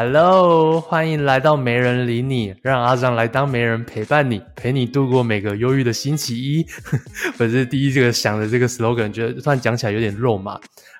[0.00, 6.64] Hello，欢迎来到没人理你，让阿张来当没人陪伴你，陪你度过每个忧郁的星期一。
[7.36, 10.56] 我是第一这个想的这个 slogan，觉得突然讲起来有点肉麻。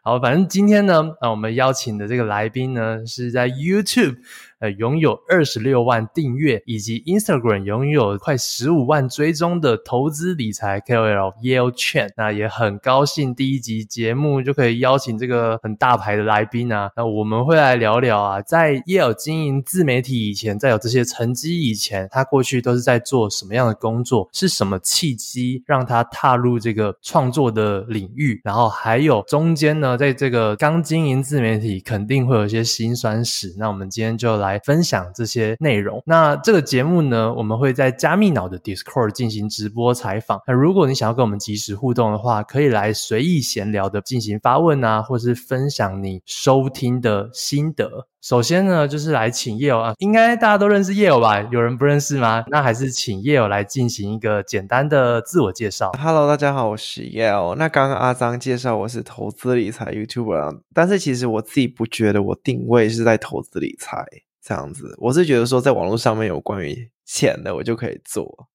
[0.08, 4.16] 好，反正今天呢，啊，我们邀请的这个来宾呢，是在 YouTube。
[4.60, 16.90] 呃，拥有二十六万订阅以及 Instagram 拥有快十五万追踪的投资理财 KOL Yale Chen，那也很高兴第一集节目就可以邀请这个很大牌的来宾啊。
[16.96, 24.28] 那我们会来聊聊啊，在 Yale 经营自媒体以前，在有这些成绩以前，他过去都是在做什么样的工作？
[24.32, 28.40] 是什么契机让他踏入这个创作的领域？
[28.42, 33.52] 然后还有中间呢，在这个刚经营自媒体，肯定会有一些辛酸史。
[33.58, 34.62] 那我们今天就来。
[34.68, 36.02] 分享这些内容。
[36.04, 40.42] 那这个节目呢，我们会在加密脑的 Discord 进行直播采访。
[40.46, 48.06] 那如果你想要跟我们及时互动的话，可以来随意闲聊的进行发问啊，或是分享你收听的心得。
[48.20, 51.40] 首先呢，就是来请 Yale 啊，应该大家都认识 Yale 吧？
[51.52, 52.44] 有人不认识吗？
[52.48, 55.92] 那还是请 Yale 来进行一个简单的自我介绍。
[56.02, 57.54] Hello，大家好，我是 Yale。
[57.54, 64.04] 那刚刚阿张介绍我是投资理财 YouTuber，但是其实我自己不觉得我定位是在投资理财。
[64.42, 68.48] 这样子，我是觉得说，在网络上面有关于钱的，我就可以做。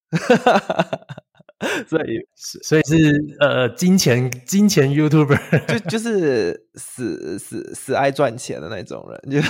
[1.88, 9.42] 所以，所以是呃，金钱金钱 YouTuber，就就是死死死爱赚钱的那种人，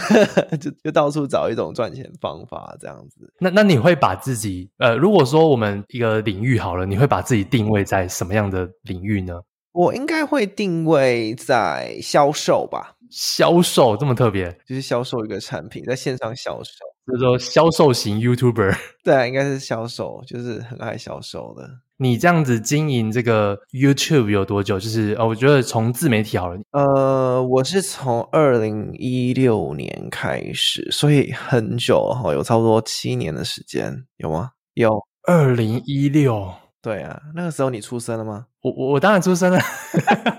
[0.52, 3.34] 就就就到处找一种赚钱方法，这样子。
[3.40, 9.42] 那那你会把自己呃，如果说我们一个领域好了，你会把自己定位在什么样的领域呢？
[9.72, 12.96] 我应该会定位在销售吧。
[13.10, 16.72] 销售这么特别，就是销售一个产品，在线上销售，
[17.06, 18.76] 就是说销售型 YouTuber。
[19.04, 21.70] 对啊，应该是销售，就是很爱销售的。
[21.98, 24.80] 你这样子经营这个 YouTube 有多久？
[24.80, 26.60] 就是哦，我觉得从自媒体好了。
[26.72, 34.52] 呃，我是从二零一六年开始，所以很久哈，有差不多七年的时间，有吗？
[34.74, 34.92] 有。
[35.26, 36.52] 二零一六。
[36.82, 38.48] 对啊，那个时候你出生了吗？
[38.64, 39.60] 我我我当然出生了，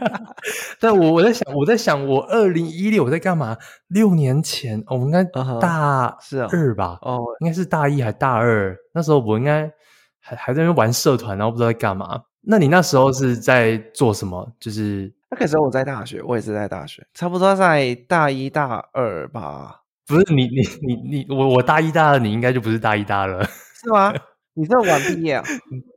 [0.80, 3.54] 但我我在想，我在想，我二零一六我在干嘛？
[3.88, 5.22] 六年前，我、哦、应该
[5.60, 6.98] 大是二吧？
[7.02, 8.74] 哦，应该是大一还大二？
[8.94, 9.70] 那时候我应该
[10.18, 12.22] 还还在那边玩社团，然后不知道在干嘛。
[12.40, 14.50] 那你那时候是在做什么？
[14.58, 19.82] 就是那个时候我在大学，我也是在大学，差不多在大一大二吧？
[20.06, 24.14] 不是你你你你我我大一大二，你应该就不是大一大二了，是吗？
[24.56, 25.44] 你这么晚毕业啊？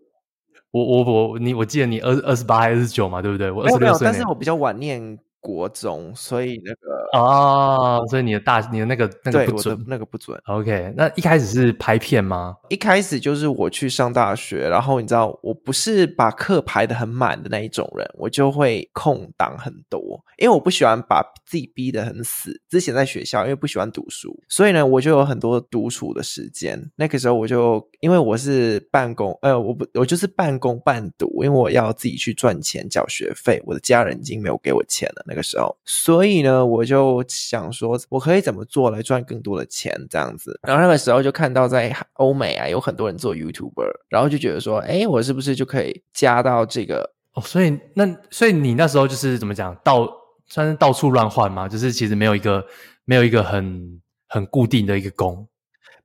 [0.71, 3.49] 我我我你我记得你二二十八还是二十九嘛，对不对？
[3.49, 5.17] 我二十六岁，但是我比较晚念。
[5.47, 10.37] 国中，所以那个哦，所以你的大你的那个那个不准，那个不准。
[10.47, 12.53] OK，那一开始是拍片吗？
[12.67, 22.61] 一开始就是我去上大学，然后你知道，我不是把课排的很满的那一种人，我就会空档很多，因为我不喜欢把自己逼得很死。
[22.69, 26.77] 之前在学校，因为不喜欢读书，所以呢，我就有很多独处的时间。
[26.97, 35.23] 那个时候我就因为我是半工，呃，我不，我就是半工半读，因为我要自己去赚钱缴学费，我的家人已经没有给我钱了。
[35.25, 40.59] 那个时候，所以呢，我就想说，我可以怎么做来赚更多的钱，这样子。
[40.63, 47.09] 然后那个时候就看到在欧美啊，有很多人做 YouTuber，然后就觉得说，哎，我是不是就可以加到这个？
[47.33, 50.11] 哦，所以那所以你那时候就是怎么讲，到
[50.47, 51.69] 算是到处乱换吗？
[51.69, 52.65] 就是其实没有一个
[53.05, 55.47] 没有一个很很固定的一个工。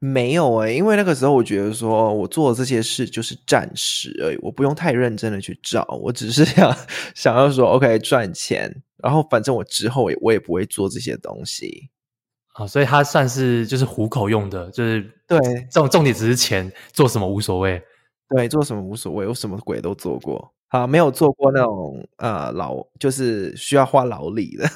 [0.05, 6.77] 没有诶，因为那个时候我觉得说我做的这些事就是暂时而已，我不用太认真的去找，我只是想
[7.15, 11.89] 想要说 OK 赚钱，然后反正我之后也我也不会做这些东西，
[12.55, 15.39] 啊，所以它算是就是糊口用的，就是对，
[15.71, 17.81] 重重点只是钱，做什么无所谓，
[18.29, 24.69] 对，做什么无所谓，我什么鬼都做过，好，没有做过那种呃劳，就是需要花劳力的，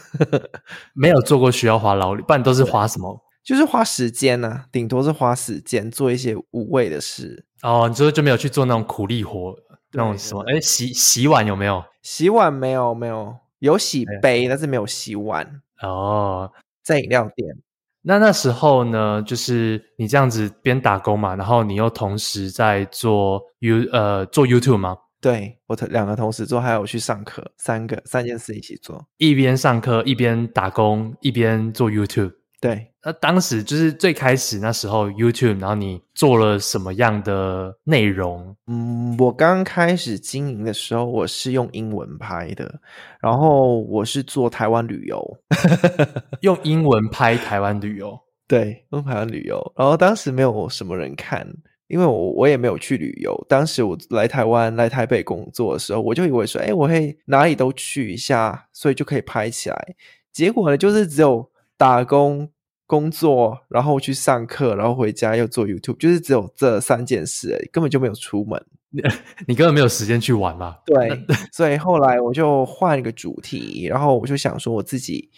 [0.95, 3.26] 没有做过需要花劳力，不然都是花什么？
[3.47, 7.87] 就是花时间呐、啊，顶多是花时间做一些无谓的事哦。
[7.89, 9.57] 你说就没有去做那种苦力活，
[9.93, 10.43] 那种什么？
[10.51, 11.85] 哎，洗洗碗有没有？
[12.03, 15.63] 洗碗没有，没有，有洗杯，但是没有洗碗。
[15.81, 16.51] 哦，
[16.83, 17.57] 在饮料店。
[18.03, 24.97] 那那时候呢，就是你这样子边打工嘛，然后你又同时在做 You 呃做 YouTube 吗？
[25.21, 32.33] 对，我两个同时做，还有去上课，三个三件事一起做，一边上课一边打工一边做 YouTube。
[32.61, 38.57] 对，那当时就是最开始那时候 YouTube，然后你做了什么样的内容？
[38.67, 42.81] 嗯，我刚开始经营的时候，我是用英文拍的，
[43.21, 45.39] 然后我是做台湾旅游，
[46.43, 48.19] 用英文拍台湾旅游，
[48.49, 49.73] 对，用台湾旅游。
[49.77, 51.47] 然后当时没有什么人看，
[51.87, 53.47] 因为我我也没有去旅游。
[53.49, 59.95] 当时我来台湾来台北工作的时候，我就以为说，哎，我会哪里都去一下，所以就可以拍起来。
[60.33, 61.49] 结果呢，就是只有。
[61.79, 62.49] 打工
[62.87, 68.65] 工作，然后去上课，然后回家又做 YouTube，就是只有这三件事根本就没有出门。
[68.91, 69.03] 你
[69.49, 70.77] 你根本没有时间去玩嘛？
[70.87, 75.29] 对， 所以后来我就换一个主题，然后我就想说我自己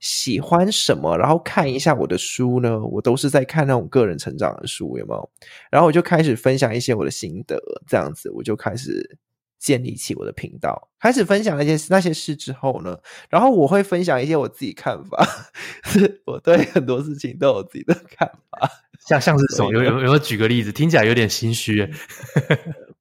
[0.00, 5.30] 喜欢什么，然后看一下我的书呢，我都是在看那种个人成长的书，有没有？
[5.70, 9.18] 然后我就开始分享一些我的心得，这样子我就开始。
[9.66, 12.96] 建立起我的频道，开始分享那些那些事之后呢，
[13.28, 15.26] 然后我会分享一些我自己看法，
[15.82, 18.70] 是我对很多事情都有自己的看法。
[19.08, 19.72] 像像是什么？
[19.72, 20.70] 有有有没有举个例子？
[20.70, 21.82] 听起来有点心虚。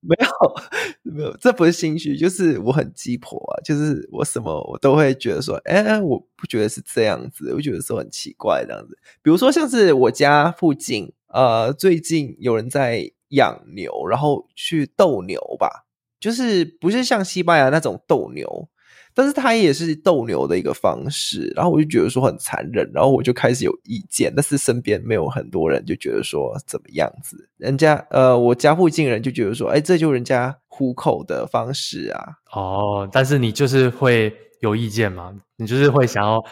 [0.01, 0.55] 没有
[1.13, 8.97] 没有，这不是心虚，就是我很鸡婆啊，就是我什么我都会觉得说，哎，我不觉得是这样子，我觉得说很奇怪这样子。
[9.21, 15.84] 比如说像是我家附近，呃，最近有人在养牛，然后去斗牛吧。
[16.25, 18.67] 就是不是像西班牙那种斗牛，
[19.13, 32.25] 但是他也是斗牛的一个方式，然后我就觉得说很残忍，然后我就开始有意见，但是身边没有很多人就觉得说怎么样子，人家呃我家附近人就觉得说，哎，这就人家糊口的方式啊。
[32.51, 35.31] 哦，但是你就是会有意见吗？
[35.57, 36.43] 你就是会想要，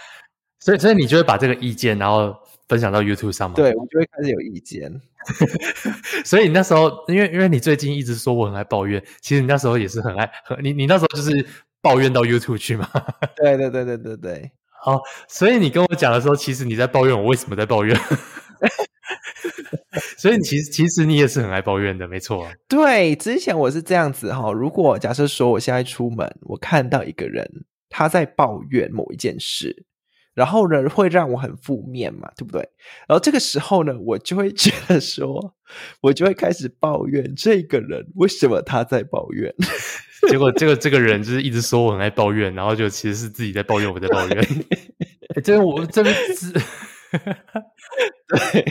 [0.59, 2.31] 所以所以你就会把这个意见然后
[2.73, 3.55] 分享到 YouTube 上吗？
[3.55, 4.91] 对，我就会开始有意见。
[6.25, 10.27] 所以你那时候，因为因为你最近一直说我很爱抱怨，其实你那时候也是很爱，
[10.59, 11.45] 你你那时候就是
[11.83, 12.89] 抱怨到 YouTube 去嘛？
[13.37, 14.51] 对对对对对对。
[14.81, 17.95] 好，所以你跟我讲的时候，其实你在抱怨我为什么在抱怨。
[20.17, 22.49] 所以你其实其实你也是很爱抱怨的，没错。
[22.67, 27.47] 对，之前我是这样子哈，如果假设说我现在出门，我看到一个人
[27.87, 29.85] 他在抱怨某一件事。
[30.33, 32.61] 然后呢，会让我很负面嘛，对不对？
[33.07, 35.53] 然后这个时候呢，我就会觉得说，
[36.01, 39.53] 我就会开始抱怨这个人为什么他在抱怨。
[40.29, 44.37] 结果这个这个人就是一直说我很爱抱怨，然后就其实是自己在抱怨，我在抱怨。
[45.35, 46.51] 哎，这边我这边是，
[48.27, 48.65] 对，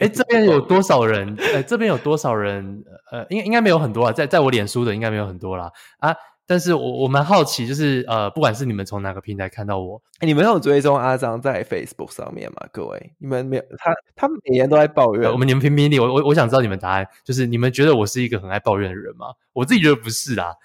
[0.00, 1.34] 哎，这边有多少人？
[1.54, 2.84] 哎，这边有多少人？
[3.12, 5.70] 呃，应该应该没有很多啊，在在我脸书的应该没有很多啦。
[5.98, 6.14] 啊。
[6.50, 12.66] 但是我我蛮好奇，就是呃，不管是你们从哪个平台看到我，欸、你们有追踪阿张在 Facebook 上面吗？
[12.72, 15.26] 各位，你们没有他，他每年都在抱怨。
[15.26, 19.26] 呃、我们你们评评理，我我我想知道你们答案，就是你们觉得我是一个很爱抱怨的人吗？
[19.52, 20.56] 我自己觉得不是啦，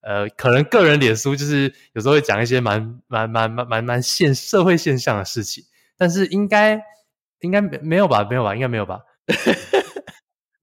[0.00, 5.62] 呃，可能个人脸书就是有时候会讲一些蛮蛮蛮蛮蛮蛮现社会现象的事情，
[5.98, 6.82] 但是应该
[7.40, 8.26] 应该没没有吧？
[8.30, 8.54] 没有吧？
[8.54, 9.00] 应该没有吧？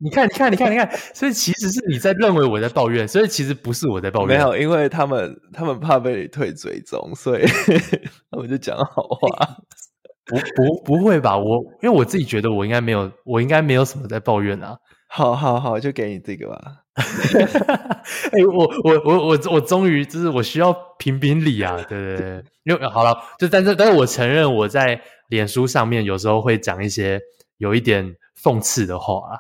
[0.04, 4.36] 你看，你看，你看，你看，所以其实是你在认为我在抱怨，所以其实不是我在抱怨。
[4.36, 7.46] 没有，因为他们他们怕被你退追踪，所以
[8.32, 9.48] 他们就讲好话。
[10.26, 11.38] 不不不会吧？
[11.38, 14.76] 我因为我自己觉得我应该没有，我应该没有什么在抱怨啊。
[15.08, 16.60] 好好好，就给你这个吧。
[16.96, 21.76] 哎、欸，我我我我我终于就是我需要评评理啊！
[21.88, 27.20] 对对对，因为好了，就但是但是我承认我在脸书上面有时候会讲一些
[27.58, 28.16] 有一点。
[28.42, 29.40] 讽刺的话啊，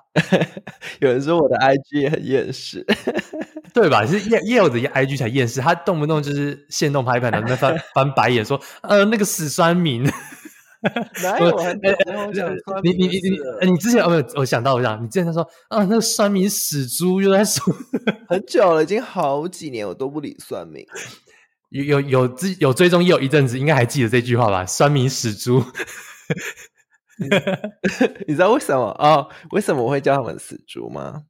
[0.99, 2.85] 有人说我的 IG 很厌世，
[3.73, 4.05] 对吧？
[4.05, 10.03] 其实叶叶友的 IG 才厌世，他动不动就是现动拍拍的，那翻 翻白眼说：“呃，那个死酸民。”
[11.21, 11.55] 哪有？
[12.83, 14.25] 你你你你你之前有没有？
[14.35, 17.63] 我想到我想，你之前他说啊，那个酸民死猪又在说，
[18.27, 20.83] 很久了，已经好几年我都不理酸民。
[21.69, 24.65] 有有有有追踪也有一阵子，应该还记得这句话吧？
[24.65, 25.63] 酸民死猪。
[28.27, 29.27] 你知道为什么哦？
[29.51, 31.23] 为什么我会叫他们死猪吗？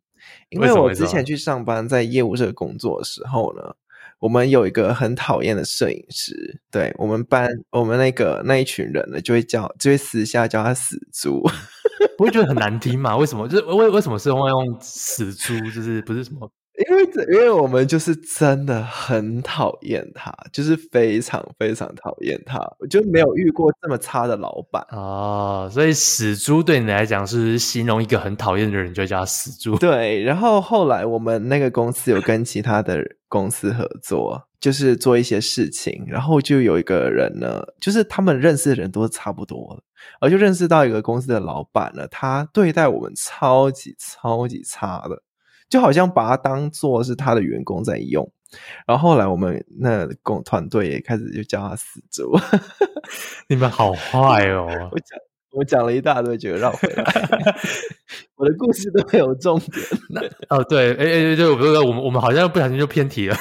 [0.50, 3.76] 因为我之前去上班，在业务社工作的时候呢，
[4.20, 11.42] 我们有一个很讨厌的摄影师，对我们班我们那个那一群人呢，就会叫就会私下叫他死猪，
[12.18, 13.18] 不会觉得很难听吗？
[13.18, 13.48] 为什么？
[13.48, 15.60] 就是为为什么是会用死猪？
[15.72, 16.50] 就是不是什么？
[16.90, 25.70] 因为因为我们就是真的很讨厌他，就是非常非常讨厌他，我就没有遇过这么差的老板哦。
[25.72, 29.78] 所以死猪对你来讲是形容一个很讨厌的人，就叫死猪。
[29.78, 39.84] 对，然后后来我们那个公司有跟其他的公司合作，就是做一些事情，然后就有一个人呢，就是他们认识的人都差不多，
[40.22, 45.22] 而就认识到一个公司的老板呢，他对待我们超级超级差的。
[45.72, 48.30] 就好像把他当做是他的员工在用，
[48.86, 52.38] 然后后来我们那工团队也开始就叫他死猪，
[53.48, 54.68] 你们好坏哦！
[54.92, 55.20] 我讲
[55.54, 57.04] 我讲了一大堆，就绕回来，
[58.36, 60.30] 我的故事都没有重点。
[60.50, 63.38] 哦，对，哎哎，对，我觉得我们我们好像不小心就偏题了。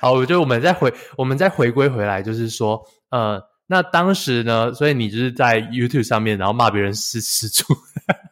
[0.00, 2.80] 好，我觉得我们再回我们再回归回来，就是说，
[3.10, 7.64] 呃，那当时呢，所以你就是在 YouTube 上面，然后骂别人是死猪，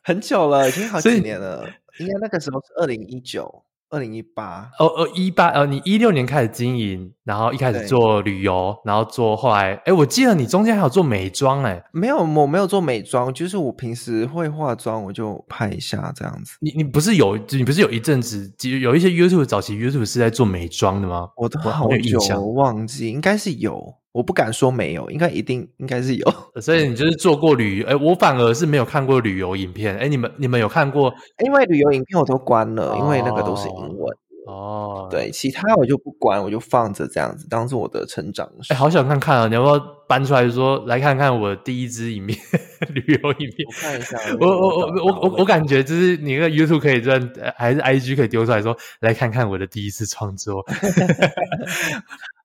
[0.05, 1.69] 很久了，已经好几年了。
[2.00, 16.57] 应该那个时候是二零一九，二零一八，哦哦，一八，呃，你一六年开始经营，然后一开始做旅游，然后做后来，哎，我记得你中间还有做美妆，哎，没有，我没有做美妆，就是我平时会化妆，我就拍一下这样子。
[16.61, 21.30] 你你不是有，你不是有一阵子，有一些 YouTube 早期 YouTube 是在做美妆的吗？
[21.37, 24.00] 我都好久我忘记，应该是有。
[24.12, 26.35] 我不敢说没有，应该一定应该是有。
[26.61, 29.97] 所以你就是做过旅游，哎，我反而是没有看过旅游影片。
[29.97, 31.12] 哎，你们你们有看过？
[31.45, 34.17] 因为旅游影片我都关了，哦、因为那个都是英文。
[34.47, 38.50] 哦，对，其他我就不关，我就放着这样子，当做我的成长。
[38.69, 39.47] 哎，好想看看啊！
[39.47, 42.37] 你要不要搬出来说来看看我第一支影片？
[42.93, 43.64] 旅游影片？
[43.69, 44.19] 我看一下。
[44.40, 50.64] 我我我我我我感觉就是你那个 YouTube 可以这样，还是 IG 可以丢出来说来看看我的第一次创作。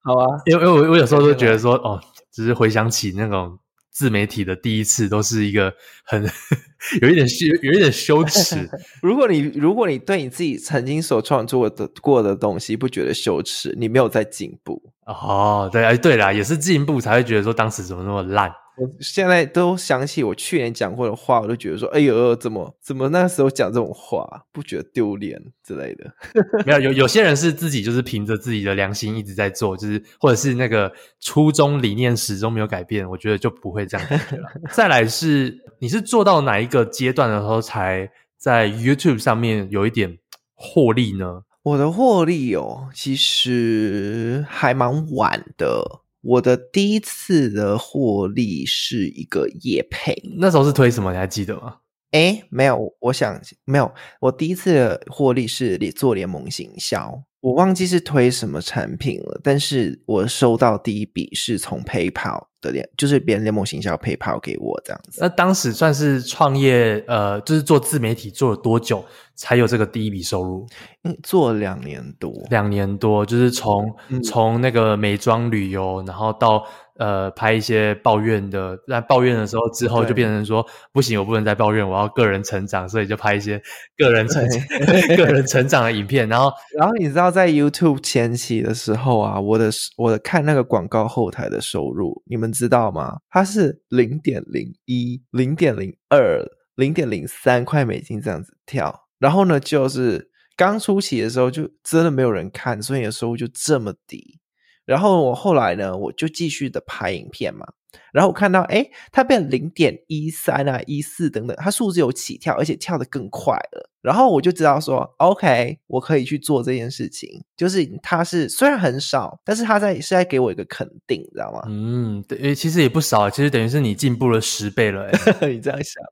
[0.05, 1.99] 好啊，因为我我有时候都觉得说，哦，
[2.31, 3.57] 只是回想起那种
[3.91, 5.73] 自媒体的第一次，都是一个
[6.05, 6.23] 很
[7.01, 8.69] 有一点羞，有一点羞耻。
[9.01, 14.81] 如果你如果你对你自己曾经所创作的过的东西不觉得羞耻，你没有在进步。
[15.07, 18.51] 哦，对，哎，对啦，也是进步才会觉得说当时怎么那么烂。
[18.77, 26.13] 我现在都想起我去年讲过的话，我都觉得说，哎呦，怎么怎么那时候讲这种话，不觉得丢脸之类的？
[26.65, 30.91] 没有，有有些人是自己就是凭着自己的良心一直在做，就是或者是那个
[31.21, 34.49] 初衷理念始终没有改变，我觉得就不会这样感觉了。
[34.71, 40.17] 再来是，你是做到哪一个阶段的时候才在 YouTube 上面有一点
[40.53, 41.43] 获利呢？
[41.63, 46.01] 我的获利哦，其实还蛮晚的。
[46.25, 51.11] 我的第一次的获利是一个业配，那时候是推什么？
[51.11, 51.77] 你还记得吗？
[52.11, 53.93] 哎，没有，我想没有。
[54.19, 59.39] 我第一次的获利是做联盟行销，我忘记是推什么产品了。
[59.43, 65.19] 但是我收到第一笔是从 PayPal 的联，就是别人联盟行销 PayPal 给我这样子。
[65.21, 69.05] 那当时算是创业，呃，就是做自媒体做了多久？
[69.35, 70.65] 才有这个第一笔收入，
[71.03, 76.65] 嗯，做了两年多，两年多，就是从、嗯、从那个美妆旅游，然后到
[76.97, 83.61] 呃拍一些抱怨的，在抱怨的时候之后就变成说不行，我不能再抱怨，我要个人成长，所以就拍一些
[83.97, 84.43] 个人成
[85.17, 86.27] 个人成长的影片。
[86.27, 93.17] 然后，然后你知道在 YouTube 前期的时候啊，我的我的看那个广告后台的收入，你们知道吗？
[93.29, 99.07] 它是零点零一、零点零二、零点零三块美金这样子跳。
[99.19, 104.39] 然后呢，就是刚初期的时候，就真的没有人看，所以你的收入就这么低。
[104.85, 107.65] 然后我后来呢，我就继续的拍影片嘛。
[108.11, 113.89] 然后我看到，哎，它变零点一三啊、一四等等，它数字有起跳，而且跳得更快了。
[114.05, 117.43] 然后我就知道说，OK，我可以去做这件事情。
[117.57, 121.61] 就是他是虽然很少，但是他在是在给我一个肯定，你知道吗？
[121.69, 125.09] 嗯，对，其实也不少，其实等于是你进步了十倍了。
[125.41, 126.03] 你这样想，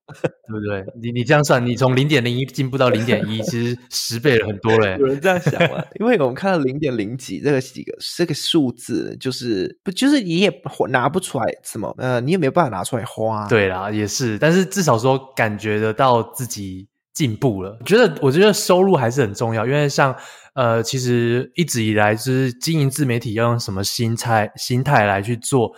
[0.48, 0.84] 对不对？
[1.02, 4.96] 你你这样算，你从零点零一进步到零点一，其实十倍了很多嘞。
[5.00, 5.84] 有人这样想吗？
[6.00, 11.94] 因为我们看到零点零几这个几个这个数字，就是不就是你也拿不出来什么？
[11.98, 13.46] 呃，你也没有办法拿出来花。
[13.50, 16.88] 对啦，也是，但是至少说感觉得到自己。
[17.14, 20.16] 进步了，我觉得我觉得收入还是很重要，因为像
[20.54, 25.74] 呃，其实一直以来就是经营自媒体要用什么心态心态来去做，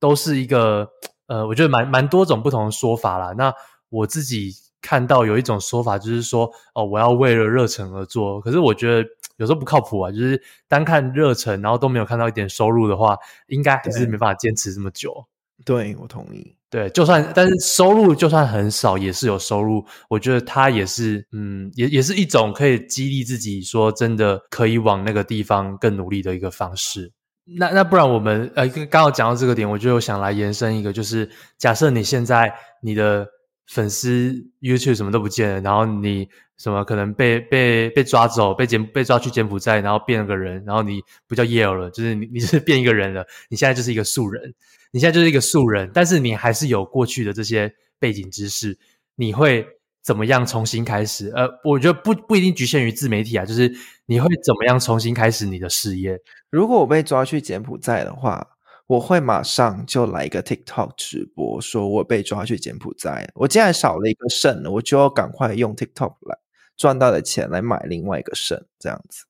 [0.00, 0.88] 都是一个
[1.26, 3.34] 呃，我觉得蛮蛮多种不同的说法啦。
[3.36, 3.52] 那
[3.90, 13.16] 我自己看到有一种说法就是说，哦，我要为了热忱而做，可是我觉得有时候不靠谱啊，就是单看热忱，然后都没有看到一点收入的话，
[13.46, 15.26] 应该还是没办法坚持这么久。
[15.64, 16.57] 对，我同意。
[16.70, 19.82] 对，就算但是收入就算很少，也是有收入。
[20.10, 27.10] 我觉得它也是，嗯，也也是一种可以激励自己说真的可以往那个地方更努力的一个方式。
[27.58, 33.26] 那那不然我们呃，刚好讲到这个点，我就想来延伸一个，就是假设你现在你的
[33.66, 44.54] 粉丝 YouTube 什么都不见了，然后你什么可能被被被抓走，被柬被抓去柬埔寨，然后变了个人，然后你不叫 Yale 了，就是你你是变一个人了，你现在就是一个素人。
[44.92, 48.78] 你现在就是一个素人，但是你还是有过去的这些背景知识，
[49.16, 49.66] 你会
[50.02, 51.30] 怎么样重新开始？
[51.34, 53.72] 呃，我觉得不不一定局限于自媒体啊，就是
[54.06, 56.18] 你会怎么样重新开始你的事业？
[56.50, 58.46] 如果我被抓去柬埔寨的话，
[58.86, 66.38] 我会马上就来一个 TikTok 直播，说我被抓去柬埔寨，我竟然少了一个肾了，我就要赶快用 TikTok 来
[66.76, 69.24] 赚到的钱来买另外一个肾，这样子。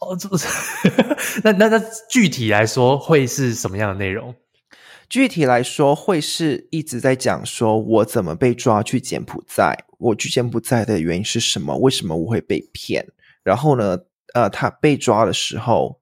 [0.00, 0.48] 哦，这不是？
[1.44, 4.34] 那那那具体来说会是什么样的内容？
[5.08, 11.76] 具体来说，会是一直在讲说我怎么被抓去柬埔寨，我去柬埔寨的原因是什么？
[11.78, 13.06] 为什么我会被骗？
[13.42, 13.98] 然后呢，
[14.34, 16.00] 呃，他被抓的时候，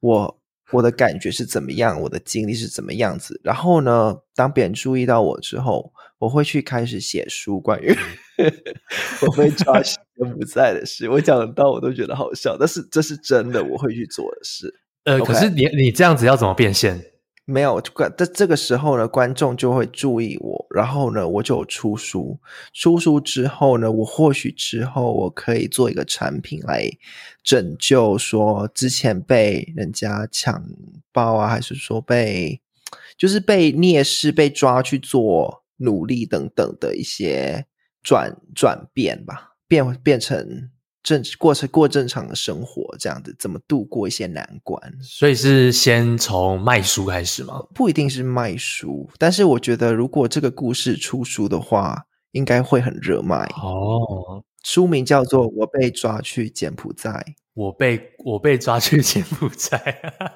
[0.00, 0.40] 我
[0.72, 2.00] 我的感觉是怎么样？
[2.02, 3.38] 我的经历是怎么样子？
[3.44, 7.94] 然后呢，当别人注意到我之后，我会去开始写书关于
[9.20, 11.08] 我被抓去柬埔寨的事。
[11.10, 14.74] 我讲到我都觉得好笑，但是这是真的，我会去做的事。
[15.04, 17.12] 呃，Okay 可是你你这样子要怎么变现？
[17.48, 22.36] 没有，这这个时候呢，观众就会注意我，然后呢，我就出书。
[22.72, 26.90] 出书之后呢，我或许之后我可以做一个产品来
[27.44, 30.60] 拯救，说之前被人家抢
[31.12, 32.60] 包啊，还是说被
[33.16, 37.64] 就是被蔑视、被抓去做奴隶等等的一些
[38.02, 40.70] 转转变吧，变变成。
[41.06, 44.76] 正过是过正常的生活，这样子怎么度过一些难关？
[45.00, 47.62] 所以是先从卖书开始吗？
[47.72, 54.42] 不一定是卖书，但是我觉得如果这个故事出书的话，应该会很热卖哦。
[54.64, 57.10] 书名叫做《我被抓去柬埔寨》。
[57.54, 59.80] 我被我被抓去柬埔寨，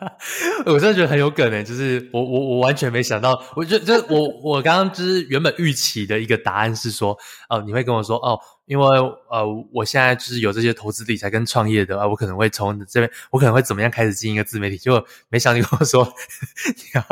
[0.65, 7.15] 我真的觉得很有可能，就是我我我完全没想到，我就就我我刚刚就是原本预期的一个答案是说，
[7.51, 8.87] 哦，你会跟我说，哦，因为
[9.29, 16.05] 呃，我现在就是有这些投资理财跟创业的，啊，我可能会从这边，我可能会怎么样开始经营一个自媒体，结果没想到你跟我说，
[16.77, 17.05] 你要。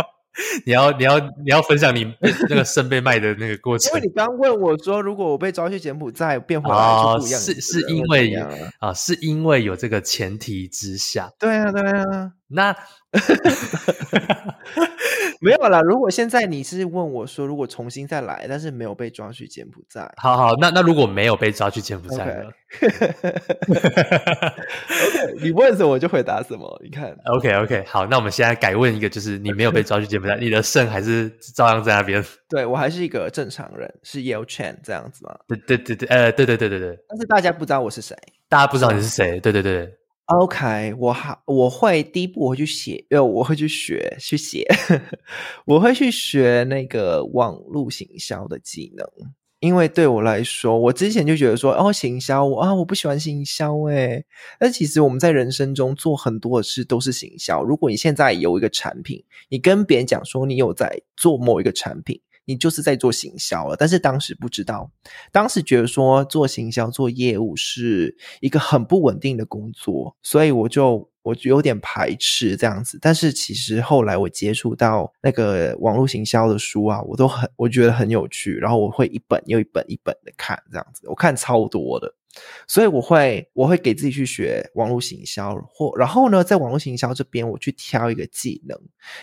[0.65, 2.15] 你要你要你要分享你
[2.49, 8.33] 那个肾被卖的那个过程，因为你刚问我说，如果我被抓去柬埔寨变回来就不一样，哦，是是因为
[8.79, 12.77] 啊，是因为有这个前提之下，对啊对啊，那。
[15.41, 15.81] 没有啦。
[15.83, 22.45] 如果现在你是问我说，如果重新再来，但是没有被抓去柬埔寨，好好，那那如果没有被抓去柬埔寨呢
[23.71, 23.85] ，OK，
[25.43, 26.81] 你问什么我就回答什么。
[26.83, 32.25] 你看，OK OK，好，那我们现在改问一个，就是你没有被抓去柬埔寨，你的肾还是照样在那边？
[32.49, 35.37] 对，我还是一个正常人，是 Yale Chen 这样子吗？
[35.47, 36.99] 对对对对，呃，对对对对对。
[37.09, 38.17] 但是大家不知道我是谁，
[38.49, 39.41] 大家不知道你是谁？
[39.41, 39.98] 对对对。
[40.29, 44.63] OK，我好，我会第一步我会去写，呃，我会去学去写，
[45.65, 49.07] 我会去学那个网络行销的技能，
[49.61, 54.23] 因为对我来说，我之前就觉得说，哦，行销，我啊，我不喜欢行销，诶，
[54.61, 57.63] 但其实我们在人生中做很多的事都是行销。
[57.65, 62.21] 如果你现在有一个产品，你跟别人讲说你有在做某一个产品。
[62.49, 64.91] 你就是在做行销了，但是当时不知道，
[65.31, 72.99] 当时觉得说做行销做业务是一个很不稳定的工作，所以我就我就有点排斥这样子。
[73.03, 82.15] 但是其实后来我接触到那个网络行销的书啊，我都很我觉得很有趣，然后我会一本又一本一本的看这样子，我看超多的。
[82.67, 88.79] 所以我会我会给自己去学网络行销，或然后呢，在网络行销这边，我去挑一个技能，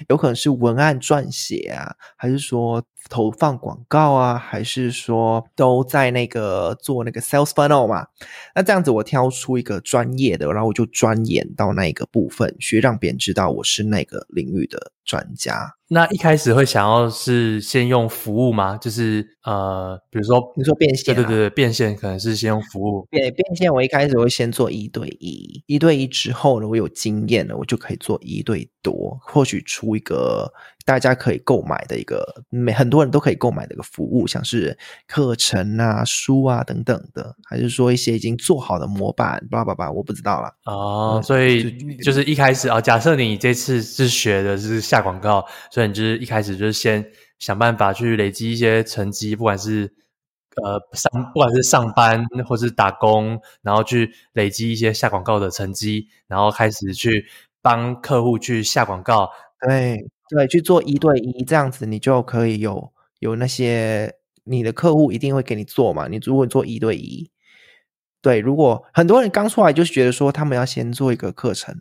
[0.10, 8.08] 有可能是文案撰写啊，还是说投放广告啊，还是说都在那个做那个 sales funnel 嘛？
[8.56, 15.72] 那这样子，我挑出一个专业的，然后我就钻研到那一个部分，去让别人知道我是那个领域的专家。
[15.88, 18.76] 那一开始会想要是先用服务吗？
[18.78, 23.08] 就是呃，比如说你说变现，啊，对对对，变现可能是先用服务。
[23.12, 30.52] 对，变现我一开始会先做一对一，一对一之后呢，我有经验了，我就可以做一对多，或许出一个
[30.86, 40.54] 大家可以购买的一个，每很多人都可以购买的一个服务，像是课程啊、书啊等等的，还是说一些已经做好的模板，叭叭叭，我不知道啦。
[40.66, 45.44] 哦，所以就是一开始啊，假设你这次是学的是下广告。
[45.72, 47.04] 所以你就是一开始就是先
[47.40, 49.92] 想办法去累积一些成绩，不管是
[50.62, 57.26] 呃上，不管是上班或是打工，然后去累积一些下广告的成绩，然后开始去
[57.62, 59.30] 帮客户去下广告。
[59.68, 59.98] 对
[60.30, 66.08] 对，去做一对一这样子，你就可以有有那些你的客户一定会给你做嘛。
[66.08, 67.32] 你如果做一对一，
[68.22, 71.76] 对，如果很多人刚出来就是觉得说他们要先做一个课程，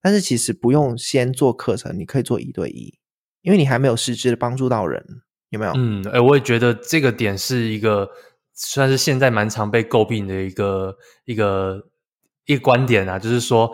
[0.00, 2.98] 但是其实不用先做课程，你可以做一对一。
[3.42, 5.04] 因为你还没有实质的帮助到人，
[5.50, 5.72] 有没有？
[5.76, 8.10] 嗯，哎，我也觉得这个点是一个
[8.54, 11.88] 算是现在蛮常被诟病的一个一个
[12.46, 13.72] 一个观点啊，就是说，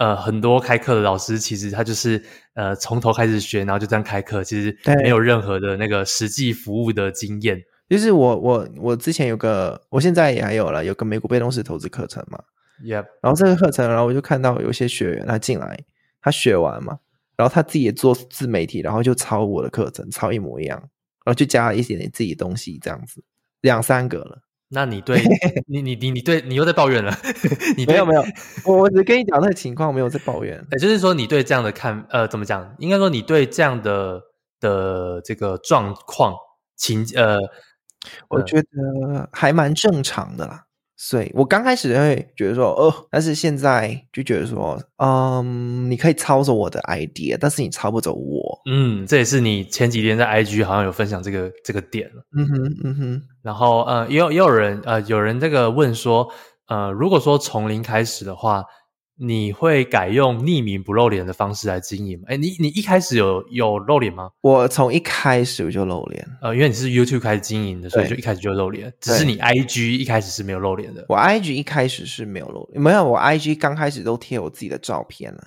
[0.00, 7.62] 呃，很多开课的老师其实他就是呃从头开始学，然后就这样开课，其实没有任何的那个实际服务的经验。
[7.86, 12.42] 就是我我我之前有个，我现在也还有了，有个美股被动式投资课程嘛
[12.82, 13.04] ，Yep。
[13.20, 15.78] 然后这个课程，然后我就看到有些学员他进来，
[16.22, 16.98] 他学完嘛。
[17.36, 23.22] 然后他自己也做自媒体，然后就抄我的课程，抄一模一样，然后就加了一点点自己的东西，这样子
[23.60, 24.40] 两三个了。
[24.72, 25.20] 那你对
[25.66, 27.12] 你你你你对你又在抱怨了？
[27.76, 28.24] 你没有没有，
[28.64, 30.64] 我我只跟你讲那个情况，没有在抱怨。
[30.72, 32.74] 也就是说，你对这样的看呃怎么讲？
[32.78, 34.20] 应该说你对这样的
[34.60, 36.34] 的这个状况
[36.76, 37.38] 情呃，
[38.28, 40.64] 我觉得还蛮正常的啦。
[41.02, 48.60] 所以我刚开始会觉得说，哦，但是现在就觉得说，嗯，你可以抄走我的 idea，但是你抄不走我。
[48.70, 52.06] 嗯，这也是你前几天在 IG 好像有分享这个这个点。
[52.36, 53.22] 嗯哼，嗯哼。
[53.42, 56.28] 然后，呃，也有也有人，呃，有人这个问说，
[56.68, 58.62] 呃，如果说从零开始的话。
[59.22, 62.24] 你会改用匿名不露脸的方式来经营吗？
[62.28, 64.30] 哎，你你一开始有有露脸吗？
[64.40, 68.90] 我从一开始我就露脸，呃，因为你是 YouTube 开始经营的，所以就一开始就露脸。
[68.98, 71.04] 只是你 IG 一开始是没有露脸的。
[71.08, 75.40] 我 IG 一开始是没有露脸，没有，我 IG 刚开始都贴我自己的照片了。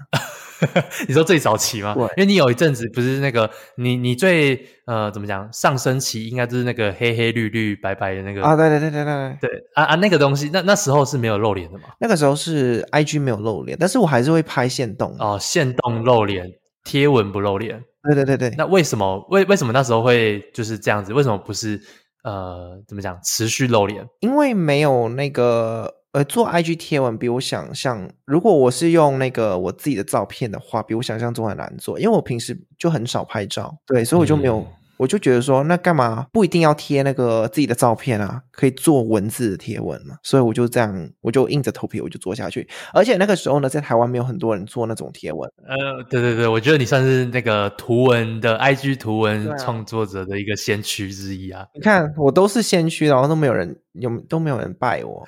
[1.07, 1.93] 你说最早期吗？
[1.93, 11.85] 对，因为你有一阵子不是那个你你最呃怎么讲上升期，应该就是那个黑黑绿绿白白的那个啊，对对对对对对啊啊那个东西，那那时候是没有露脸的嘛？
[11.99, 16.47] 那个时候是 IG 没有露脸，但是我还是会拍线动哦，线动露脸，
[16.83, 17.83] 贴文不露脸。
[18.03, 21.13] 对对对对，那为什么为为什么那时候会就是这样子？
[21.13, 21.79] 为什么不是
[22.23, 24.05] 呃怎么讲持续露脸？
[24.19, 25.91] 因为没有那个。
[26.13, 34.65] 呃，做 IG 贴文比我想象，如果我是用那个我自己的照片的话，比我想象中还难做，因为我平时就很少拍照，对，所以我就没有。
[34.93, 38.43] 嗯我就觉得说，那干嘛不一定要贴那个自己的照片啊？
[38.51, 40.15] 可以做文字的贴文嘛？
[40.21, 42.67] 所以我就这样，我就硬着头皮，我就做下去。
[42.93, 45.51] 而且那个时候呢，在台湾没有很多人做那种贴文。
[45.67, 51.61] 呃，对对对，我觉得你算是那个图文的 IG 图文创作者的一个先驱之一啊。
[51.61, 55.27] 啊你看，我都是先驱，然后都没有人有都没有人拜我，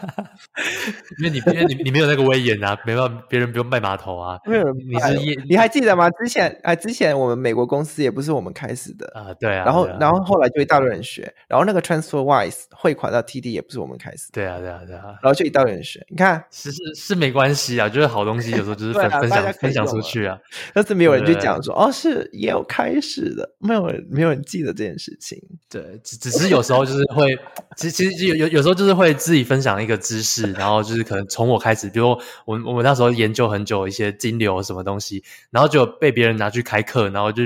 [1.20, 4.38] 因为你因为你你没有那个威严啊，没办法，别人不用拜码头啊。
[4.46, 6.08] 没有人，你是你，你还记得吗？
[6.10, 8.69] 之前啊，之前我们美国公司也不是我们开。
[8.98, 9.96] 的啊，对啊，然后啊。
[10.00, 16.42] 然后后来就一大堆人学，然后那个 TransferWise 汇款到 TD 也不是我们开始，对啊，对啊，对啊，然后就一大堆人学，你看。
[16.50, 20.38] 是是是没关系啊，就是好东西有时候就是 分、啊、分享分享出去啊，
[20.72, 27.36] 但是没有人去讲说哦是也有开始的，没有人没有人记得这件事情，对，只只是有时候就是会，
[27.76, 32.08] 其实其实有有有时候就是会自己分享一个知识，然后就是可能从我开始，比如
[32.46, 37.42] 我我们那时候研究很久一些金流什么东西，然后就被别人拿去开课，然后就。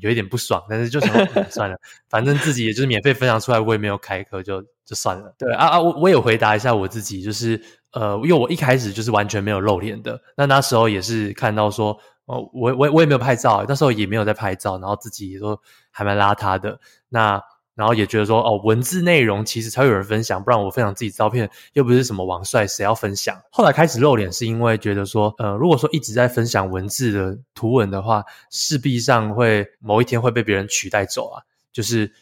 [0.00, 1.76] 有一点不爽，但是就想说、嗯、算了，
[2.08, 5.34] 反正自己也就是免费分享出来，我也没有开课，就就算了。
[5.38, 7.60] 对啊啊，我我也回答一下我自己，就是
[7.92, 17.42] 呃，因为我一开始就是完全没有露脸的，那那时候也是看到说，哦、我我我也没有拍照，那时候也没有在拍照，然后自己也都还蛮邋遢的，那。
[17.74, 23.36] 然后也觉得说，哦，文字内容其实才有人分享，不然我分享自己照片又不是什么王帅，谁要分享？
[23.50, 31.42] 后来开始露脸，是因为觉得说，呃，如果说一直在分享文字的图文的话，势必上会某一天会被别人取代走啊。
[31.72, 32.12] 就是，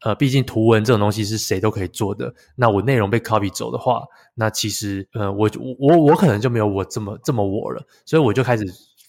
[0.00, 4.02] 呃，毕竟图文这种东西是谁都可以做的，那我内容被 copy 走的话，
[4.34, 8.64] 那其实，呃，我我我可能就没有我这么这么我了，所以我就开始。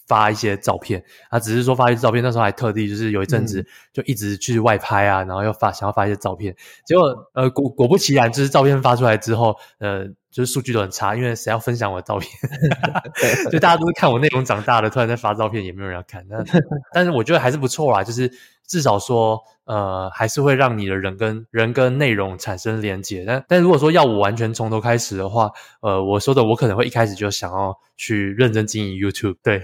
[0.07, 12.31] 发一些照片，他只是说发一些照片，那时候还特地就是有一阵子就一直去外拍啊，嗯、然后又发想要发一些照片，结果呃果果不其然，就是照片发出来之后，呃，就是数据都很差，因为谁要分享我的照片？
[13.51, 16.25] 就大家都是看我内容长大的，突然在发照片，也没有人要看。
[16.27, 16.43] 那
[16.91, 18.31] 但是我觉得还是不错啦，就是。
[18.65, 23.25] 至少说，呃，还是会让你的人跟人跟内容产生连接。
[23.27, 29.61] 但但如果说要我完全从头开始的话，呃，我说的我可能会一开始就想要去认真经营 YouTube，对，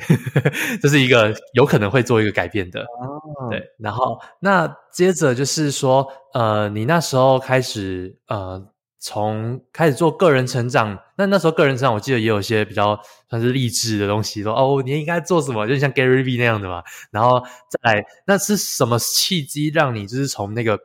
[0.82, 2.82] 这是一个有可能会做一个改变的。
[2.82, 3.64] 哦，对。
[3.80, 8.62] 然后那接着就是说，呃，你那时候开始，呃。
[9.02, 16.84] 从开始做个人成长，那那时候个人成长，我记得也有一些比较算是励志的东西，说哦，你应该做什么，就像 Gary V 那样的嘛。
[17.10, 20.78] 然后再来，那是什么契机让你就是从那个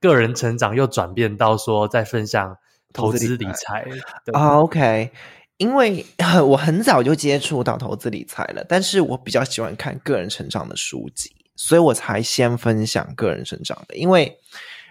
[0.00, 2.56] 个人成长又转变到说在分享
[2.92, 3.86] 投资理财？
[4.32, 5.12] 啊，OK，
[5.56, 6.04] 因为
[6.44, 14.36] 我很早就接触到投资理财了，但是我比较喜欢看个人成长的书籍，所以我才先分享个人成长的，因为。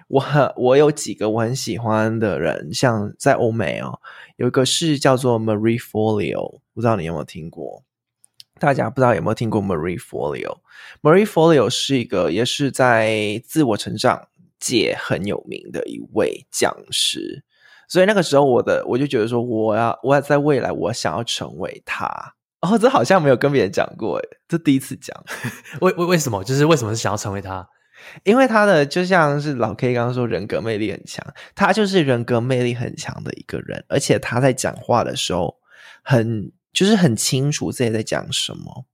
[0.09, 3.99] 我很我有几个我很喜欢的人，像在欧美哦，
[4.37, 7.83] 有一个是叫做 Marie Forleo，不知道你有没有听过？
[8.59, 14.27] 大家不知道有没有听过 Marie Forleo？Marie Forleo 是一个也是在自我成长
[14.59, 17.43] 界很有名的一位讲师，
[17.87, 22.09] 所以那个时候我的我就觉得说，我要我要在未来我想要成为他。
[22.61, 25.15] 哦，这好像没有跟别人讲过诶，这第一次讲。
[25.81, 26.43] 为为为什么？
[26.43, 27.65] 就是为什么是想要成为他？
[28.23, 35.55] 因为他的就像是老 K 刚刚说，人格魅力很强，他就是人格魅力很强的一个人，而且他在讲话的时候
[36.03, 38.85] 很就是很清楚自己在讲什么，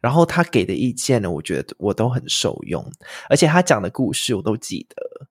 [0.00, 2.84] 然后他给的意见呢，我觉得我都很受用，
[3.28, 5.26] 而且他讲的故事我都记得，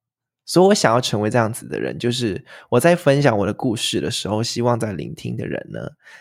[0.46, 5.80] 所以我想要成为这样子的人，就是我在分享我的故事的时候，希望在聆听的人呢，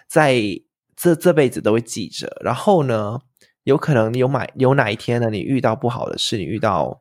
[0.09, 0.41] 在
[0.97, 3.19] 这这辈子都会记着，然后呢。
[3.65, 5.31] 有可能你有买有哪一天呢？
[5.31, 7.01] 你遇到不好的事，你遇到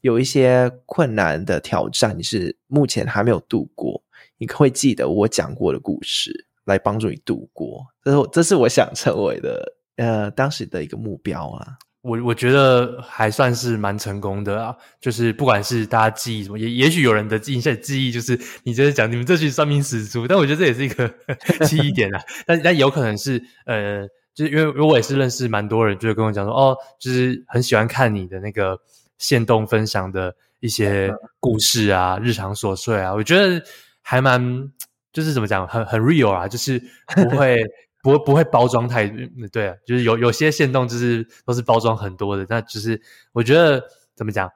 [0.00, 4.02] 有一些困难的挑战，你是目前还没有度过，
[4.38, 7.86] 你会记得我讲过的故事，来帮助你度过。
[8.04, 11.78] 这是这是我想成为的呃当时的一个目标啊。
[12.02, 21.08] 我我觉得还算是蛮成功的啊，就是不管是大家记忆什么，也也许有人的印象记忆就是你就是讲你们这群算命死猪，但我觉得这也是一个
[21.64, 22.20] 记忆点啊。
[22.44, 28.78] 但但有可能是呃，就是因为因为我也是认识蛮多人，就是跟我讲说哦，就是很喜欢看你的那个
[29.18, 33.62] 线动分享的一些故事啊，日常琐碎啊，我觉得
[34.00, 34.70] 还蛮
[35.12, 36.82] 就是怎么讲，很很 real 啊，就是
[37.14, 37.62] 不会。
[38.02, 39.06] 不会不会包装太
[39.52, 43.80] 对啊，就是有有些线动就是都是包装很多的，那就是我觉得
[44.16, 44.50] 怎么讲，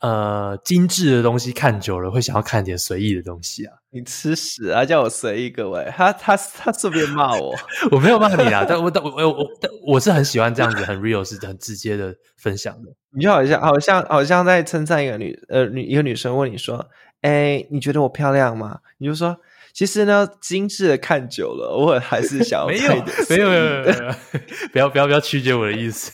[0.00, 3.74] 呃，精致的东西看久了会想要看点随意的东西啊。
[3.90, 4.84] 你吃屎啊！
[4.84, 7.54] 叫我随意，各位，他他他顺便骂我，
[7.90, 12.90] 我没有骂你啊，但我但我我我但我是很喜欢这样子很 real 是很直接的分享的。
[13.12, 16.88] 你就好像好像好像在称赞一个女呃女一个女生问你说，
[17.22, 18.78] 哎，你觉得我漂亮吗？
[18.98, 19.36] 你就说。
[19.72, 22.92] 其实呢，精致的看久了，我还是想要没有
[23.28, 24.14] 没有没有，
[24.72, 26.10] 不要不要不要曲解我的意思，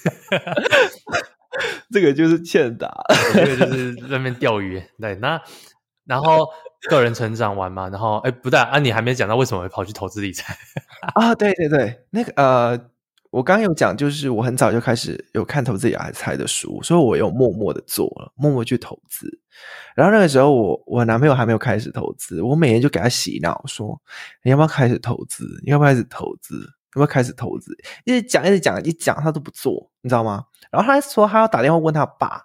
[1.90, 2.92] 这个就是欠打，
[3.35, 4.83] 这个就是在那边钓鱼。
[5.01, 5.40] 对，那
[6.05, 6.47] 然后
[6.88, 10.57] 个人成长完嘛，然后哎，不对啊，你还没讲到为什么会跑去投资理财
[11.14, 11.35] 啊？
[11.35, 12.79] 对对对，那个呃，
[13.31, 19.40] 我刚刚有讲，就是我很早就开始有看投资理财的书，所以我有默默的做了，默默去投资。
[19.95, 24.01] 然后那个时候我，我我男朋友还没有开始投资，我每天就给他洗脑说
[24.45, 25.45] ：“你要不要开始投资？
[25.64, 26.71] 你要不要开始投资？
[26.97, 30.45] 要不要开始投资？”一直讲，一直讲，一讲他都不做，你知道吗？
[30.71, 32.43] 然后他说他要打电话问他爸，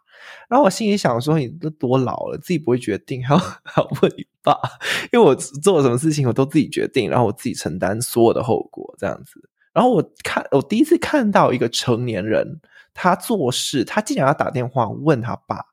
[0.48, 4.56] 然后我心里想说：“你都多老了，自己不会决定，还要还要问你爸？
[5.12, 9.50] 因为我做什么事情我都自己决定，然后我自己承担所有的后果，这样子。
[9.74, 12.60] 然后我看我第一次看到一个成年人，
[12.94, 15.66] 他做事，他竟然要打电话问他爸。”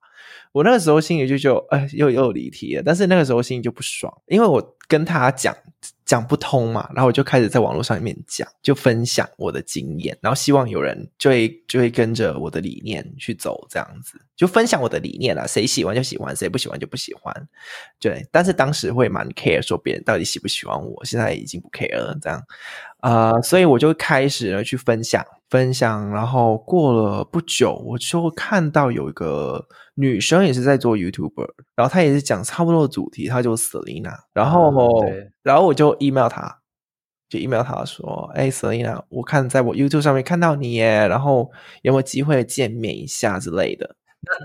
[0.59, 2.83] 我那个时候心里就就哎，又又离题了。
[2.85, 5.57] 但是那个时候心里就不爽，因为我跟他讲
[6.05, 15.47] 讲不通嘛，然后我就开始在网络上面讲，就分享我的经验，然后希望有人就会就会跟着我的理念去走，这样子就分享我的理念啦。
[15.47, 17.33] 谁喜欢就喜欢，谁不喜欢就不喜欢。
[18.01, 22.43] 对，但是当时会蛮 care 说别人到底喜不喜欢我，现在已经不 care 了，这样
[22.99, 25.25] 啊、所以我就开始了去分享。
[25.51, 34.71] 分享，然后过了不久，我就看到有一个女生也是在做 YouTuber，然后她也是讲差不多的主题，她就是 Selina，然后，
[35.07, 36.59] 嗯、然后我就 email 她，
[37.31, 43.97] 就 email 她说，哎，Selina，我看在我 YouTube 上面看到你耶，然后有没有机会见面一下之类的？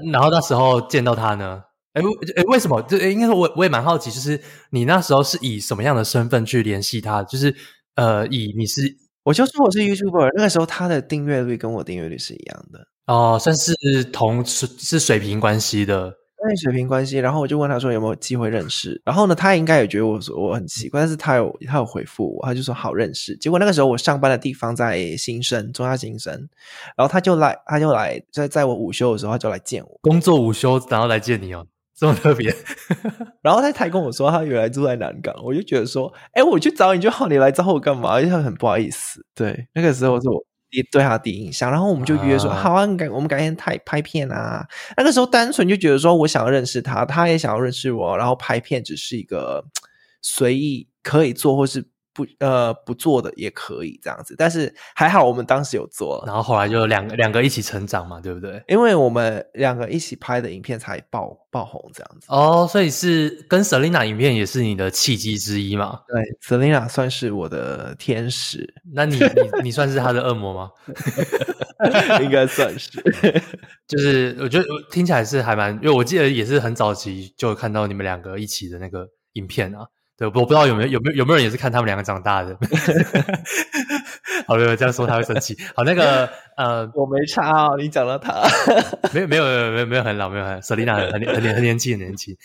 [0.04, 1.64] 那然后那时候见到她呢？
[1.94, 2.02] 哎，
[2.38, 2.82] 哎，为什么？
[2.84, 4.40] 就应该说我我也蛮好奇，就是
[4.70, 7.22] 你那时候是以什么样的身份去联系她？
[7.24, 7.54] 就是
[7.96, 9.03] 呃，以你是。
[9.24, 13.74] 我就说我是 YouTuber，那个时候他的订阅率跟我订阅率是一样的哦，算是
[14.06, 17.18] 同是是水平关系的，对，水平关系。
[17.18, 23.36] 然后我就问他说有没有机会认识，然后呢，他应该也觉得我说我很奇怪，但是他有他有回复我，他就说好认识。
[23.38, 26.34] 结果那个时候我上班的地方在新生，中央新生，
[26.98, 31.66] 然后他就来，他就来在在我午休的时候他就来见我，工作午休然后来见你哦。
[32.04, 32.54] 这么特别，
[33.42, 38.20] 然后他才跟我说他原来住在南港，我就觉得说，哎，我去找你就好，你来找我干嘛？
[38.20, 39.26] 因为很不好意思。
[39.34, 40.44] 对，那个时候是我
[40.92, 44.68] 对他的第一印象，然后我们就约说，啊好啊，改我们改天拍拍片啊。
[44.98, 49.64] 那个时候单纯就觉得说我想要认识他，他也想要认识我，然后拍片只是一个
[50.22, 51.93] 随意可以做或是。
[52.14, 58.64] 不呃不做的也可以这样子，但是还好我们当时有做，然后后来就两个两个一起成长嘛，对不对？
[58.68, 66.02] 因为我们两个一起拍的影片才爆爆红这样子哦，所以是跟 Selina 影片也是你的契机之一嘛？
[66.08, 70.70] 对，Selina 算是我的天使，那你你你算是他的恶魔吗？
[72.22, 72.92] 应该算是，
[73.88, 79.88] 就是我觉得听起来是还蛮，因为我记得也是很早期就看到你们两个一起的那个影片啊。
[80.24, 82.58] 对，我不知道有没有有没有有没有人也是看他们两个长大的。
[84.48, 85.58] 好了，这样说他会生气。
[85.76, 88.42] 好，那个呃， 我没差哦，你讲到他，
[89.14, 92.36] 没有没有没有没有没有很老，没有很 Selina 很很很很年轻很年轻，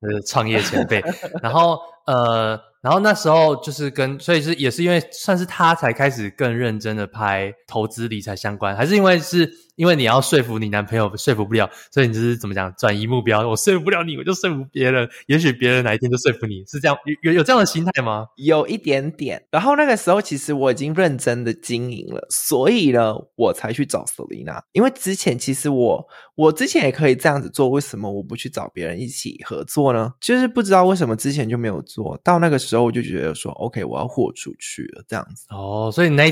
[0.00, 1.04] 呃，创业前辈。
[1.42, 2.60] 然后呃。
[2.82, 13.48] 然后那时候就是跟，所以是也是因为算是他才开始更认真的拍投资理财相关，还是因为是因为你要说服你男朋友说服不了，所以你就是怎么讲转移目标？
[13.48, 18.26] 我说服不了你，我就说服别人，也许别人哪一天就说服你，是这样有有有这样的心态吗？
[18.36, 19.42] 有一点点。
[19.50, 24.60] 然后那个时候其实我已经认真的经营了，所以呢，我才去找 Selina。
[24.70, 30.12] 因为之前其实我我之前也可以这样子做，为什么我不去找别人一起合作呢？
[30.20, 32.84] 就是不知道为什么之前就没有做到那个时候。
[32.84, 35.46] 我就觉得说，OK，我要豁出去了，这样子。
[35.48, 36.30] 哦，所以那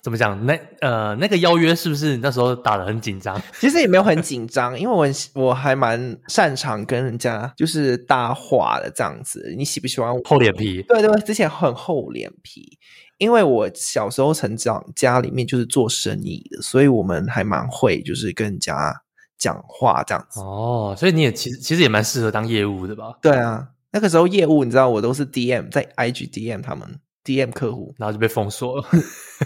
[0.00, 0.46] 怎么讲？
[0.46, 3.40] 那呃，那个邀约是不是那时候打得很紧张？
[3.60, 5.06] 其实也没有很紧张，因为我
[5.40, 9.54] 我还蛮擅长跟人家就是搭话的这样子。
[9.56, 10.20] 你喜不喜欢我？
[10.24, 10.82] 厚脸皮？
[10.82, 12.78] 对对对，之前很厚脸皮，
[13.18, 19.02] 因为我小时候成长家里面就是做生意的，所以我们还蛮会就是跟人家
[19.38, 20.40] 讲话这样子。
[20.40, 23.16] 哦，所以你也其实其实也蛮适合当业务的吧？
[23.22, 27.00] 对啊，那个时候业务你知道我都是 DM 在 IG DM 他们。
[27.24, 28.84] DM 客户，然后就被封锁了。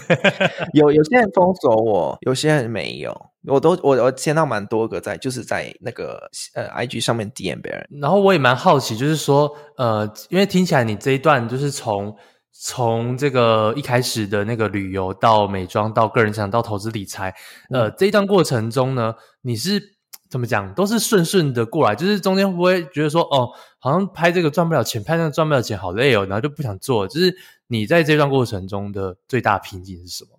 [0.73, 3.15] 有有些人封锁我，有些人没有。
[3.45, 7.87] 我都我我见到蛮多个在，就是在那个呃 IG 上面 DM 别人。
[8.01, 12.15] 然后我也蛮好奇，就是说呃，因为听起来你这一段就是从
[12.51, 17.31] 从这个一开始的那个旅游到美妆到个人成长到投资理财，
[17.69, 19.96] 呃，这一段过程中呢，你是。
[20.29, 27.07] 怎么讲都是顺顺的过来，就是中间会不会觉得说，哦，好像拍这个赚不了钱，拍那个赚不了钱，好累哦，然后就不想做。
[27.07, 27.35] 就是
[27.67, 30.36] 你在这段过程中的最大瓶颈是什么？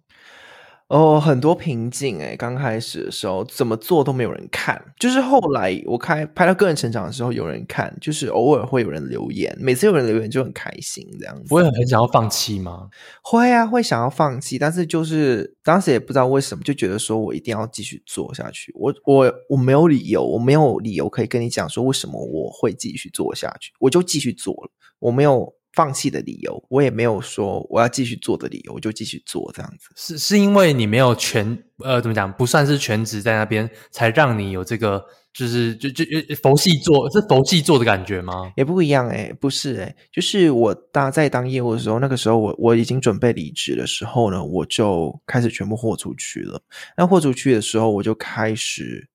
[0.88, 11.44] 哦，很多瓶颈哎，刚开始的时候怎么做都没有人看，就是后来我开拍到个人成长的时候有人看，就是偶尔会有人留言，每次有人留言就很开心这样子。
[11.46, 12.88] 不会很想要放弃吗？
[13.22, 18.72] 会啊，会想要放弃，但是就是当时也不知道为什么，就觉得说我一定要继续做下去。
[18.74, 24.70] 我我我没有理由，我没有理由可以跟你讲说为什么我会继续做下去，我就继续做了，
[25.00, 25.57] 我没有。
[25.78, 29.88] 放弃的理由，我也没有说我要继续做的理由，我就继续做这样子。
[29.94, 35.00] 是是因为你没有全呃怎么讲，不算是全职在那边，才让你有这个
[35.32, 36.04] 就是就就
[36.42, 38.52] 佛系做，是佛系做的感觉吗？
[38.56, 46.60] 也不一样诶、欸、不是诶、欸、就是我当在当业务的时候，那个时候我我已经准备离职的时候呢，我就开始全部豁出去了。
[46.96, 49.08] 那豁出去的时候，我就开始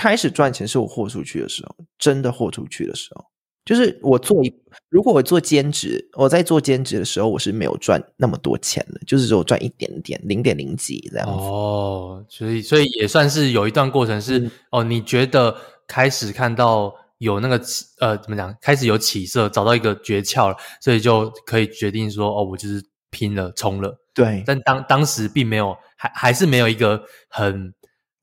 [0.00, 3.24] 开始赚钱，是我豁出去的时候，真的豁出去的时候。
[3.66, 4.54] 就是我做一，
[4.88, 11.32] 如果我做兼职，我在做兼职的时候，我是没有赚那么多钱的，就是只有赚一点点，零点零几这样子。
[11.32, 15.54] 哦，所以所以也算是有一段过程是、嗯、哦，你觉得
[15.88, 17.60] 开始看到有那个
[17.98, 23.98] 呃怎么讲，开始有起色，找到一个诀窍了，所以就可以决定说哦，我就是拼了冲了。
[24.14, 27.74] 对，但当当时并没有，还还是没有一个很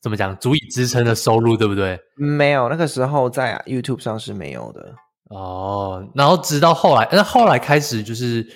[0.02, 2.00] 怎么讲足以支撑的收入，对不对？
[2.16, 4.96] 没有，那个时候在 YouTube 上是没有的。
[5.34, 8.48] 哦，然后直到后来，那后来开始就是，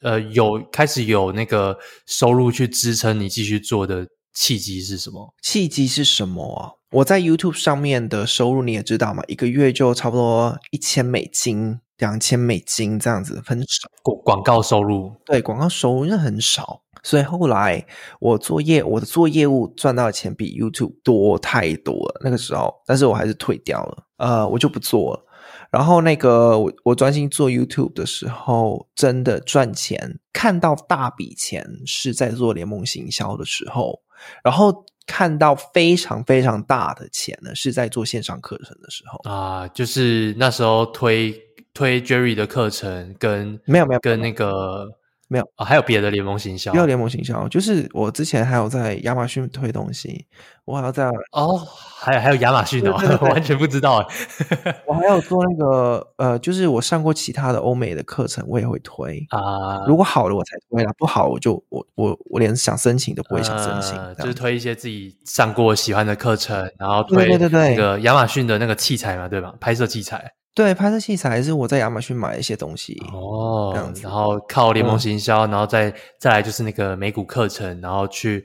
[0.00, 5.32] 呃，有开始有那个收入去支撑你继续做的契机是什么？
[5.42, 6.70] 契机是什么啊？
[6.92, 13.88] 我在 YouTube 上面的收入你也知道嘛，一个月就差不多一千美金、两千美金这样子，很少。
[14.02, 17.84] 广广告收入，对，广告收入那很少，所以后来
[18.20, 22.20] 我做业，我的做业务赚到的钱比 YouTube 多太多了。
[22.22, 25.25] 那个时候，但是我还是退掉了，呃，我就不做了。
[25.70, 34.02] 然后那个我我专心做 YouTube 的时候，真的赚钱，看到大笔钱是在做联盟行销的时候，
[34.42, 41.34] 然后看到非常非常大的钱呢，是在做线上课程的时候啊，就是那时候推
[41.74, 44.98] 推 Jerry 的课程跟没有没有跟那个。
[45.28, 50.26] 没有啊、哦，还有别的联盟行销，没有联盟行销，就是我之前还有在亚马逊推东西，
[50.64, 51.58] 我还要在哦，
[51.98, 69.54] 还有还有亚马逊的，对对对 完全不知道哎，我还有做那个呃，就是我上过其他的欧美的课程，我也会推啊，如果好了我才推啦，不好我就我我我连想申请都不会想申请，呃、就是推一些自己上过喜欢的课程，然后推对对对那个亚马逊的那个器材嘛，对吧？
[69.60, 70.32] 拍摄器材。
[70.56, 78.42] 对，拍摄器材是我在亚马逊买一些东西哦，这样子，然后靠联盟行销，嗯、然后再再来就是那个美股课程，然后去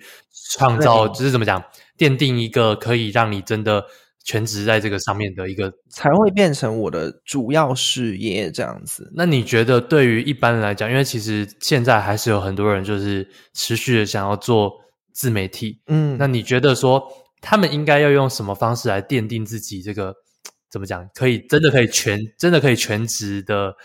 [0.52, 1.64] 创造，就是怎么讲，
[1.98, 3.82] 奠定一个可以让你真的
[4.26, 9.10] 全职在这个上面的一个，才会变成我的主要事业这样子。
[9.16, 14.70] 那你觉得对于一般人来讲，因为其实现在还是有很多人就是持续的想要做
[15.14, 17.02] 自媒体，嗯，那你觉得说
[17.40, 20.14] 他们应该要用什么方式来奠定自己这个？
[20.72, 21.08] 怎么讲？
[21.14, 23.76] 可以真的可以全真的可以全职的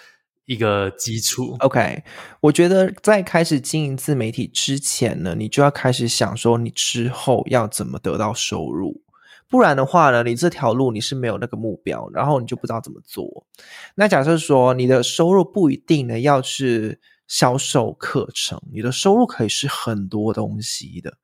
[0.44, 1.57] 一个基础。
[1.59, 2.05] OK，
[2.40, 9.03] 我觉得在开始经营自媒体之前呢，你就要开始想说，你之后要怎么得到收入。
[9.49, 13.46] 不然的话呢，你这条路你是没有那个目标，然后你就不知道怎么做。
[13.96, 17.01] 那假设说你的收入不一定呢，要是。
[17.27, 21.15] 销售课程，你的收入可以是很多东西的，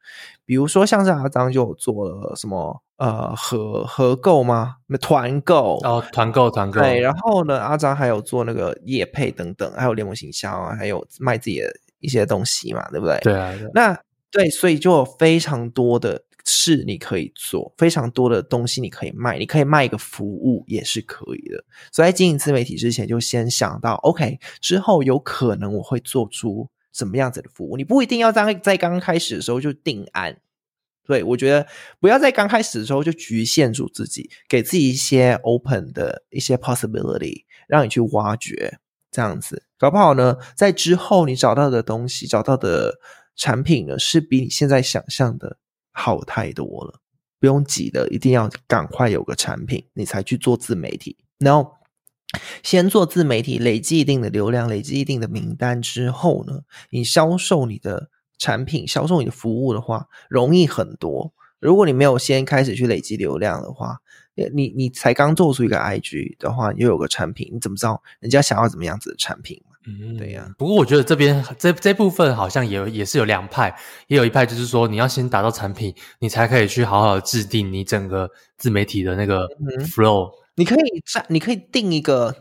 [0.45, 4.77] 比如说像是阿张就做了什么呃合合购吗？
[5.01, 6.81] 团购哦，团购团购。
[6.81, 13.19] 对，然后呢，阿张还有做那个业配等等，还有联盟行销啊，还有卖自己的一些东西嘛，对不对？
[13.23, 13.53] 对啊。
[13.57, 13.71] 对。
[13.75, 13.99] 那
[14.31, 16.25] 对，所以就有非常多的。
[16.44, 21.64] 是你可以做非常多的东西，你可以卖，你可以卖一个服务也是可以的。
[21.92, 30.38] 所以在经营自媒体之前，就先想到，OK，之后有可能我会做出什么样子的服务，你不一定要在在刚开始的时候就定案。
[31.04, 31.67] 对，我觉得
[31.98, 38.79] 不要在刚开始的时候就局限住自己，给自己一些 open 的一些 possibility，让你去挖掘，
[39.10, 43.00] 这样子搞不好呢，在之后你找到的东西，找到的
[43.35, 45.58] 产品呢，是比你现在想象的
[45.93, 47.01] 好太多了。
[47.38, 51.17] 不用急的，一定要赶快有个产品，你才去做自媒体。
[51.38, 51.75] 然后
[52.63, 58.11] 先做自媒体，累积一定的流量，累积一定的名单之后呢，你销售你的。
[58.38, 61.33] 产品销售你的服务的话，容易很多。
[61.61, 63.99] 如果你没有先开始去累积流量的话，
[64.53, 69.63] 你你才刚做出一个 IG 的话，又有个产品，你怎么知道人家想要怎么样子的产品？
[69.87, 70.54] 嗯，对呀、啊。
[70.56, 73.76] 不过我觉得这边这这部分好像也也是有两派，
[74.06, 79.48] 也有一派就是说，你要先打造产品，你才可以去好好的制定你整个自媒体的那个
[79.87, 80.30] flow。
[80.30, 82.37] 嗯、你可以在你可以定一个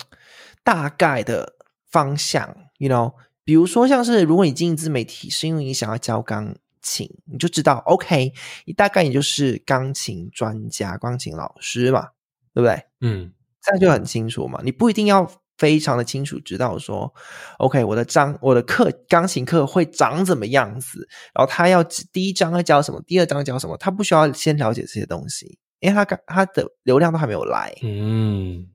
[0.63, 1.55] 大概的
[1.89, 3.13] 方向，you know。
[3.43, 8.31] 比如说，像是如果你经营自媒体是因为你想要教钢琴，你就知道，OK，
[8.65, 12.09] 你大概你就是钢琴专家、钢琴老师嘛，
[12.53, 12.83] 对不对？
[13.01, 14.61] 嗯，这样就很清楚嘛。
[14.63, 15.29] 你不一定要
[15.61, 17.13] 非常的清楚知道说
[17.59, 27.71] ，OK，我的章、我的课、钢琴课会长怎么样子，然后他要第一章要教什么，第二章教什么，他不需要先了解这些东西，因为他刚他的流量都还没有来。
[27.83, 28.65] 嗯。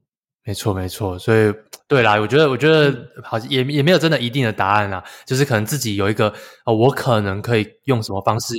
[0.47, 1.53] 没错，没错，所以
[1.88, 6.32] 对啦，我觉得，我觉得好像也也没有真的一定的答案啦，就是可能自己有一个，
[6.64, 8.55] 呃，我可能可以用什么方式，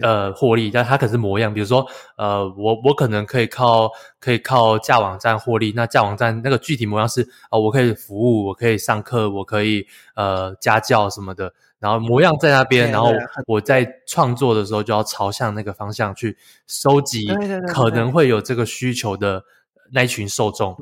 [0.00, 1.84] 呃，获利，但它可是模样，比如说，
[2.16, 3.90] 呃，我我可能可以靠
[4.20, 13.12] 可以靠架网站获利，那架网站那个具体模样是，啊、呃，我可以服务，我可以上课，我可以呃家教什么的，然后模样在那边，然后
[13.48, 16.36] 我在创作的时候就要朝向那个方向去
[16.68, 17.26] 收集，
[17.66, 19.42] 可能会有这个需求的
[19.90, 20.76] 那一群受众。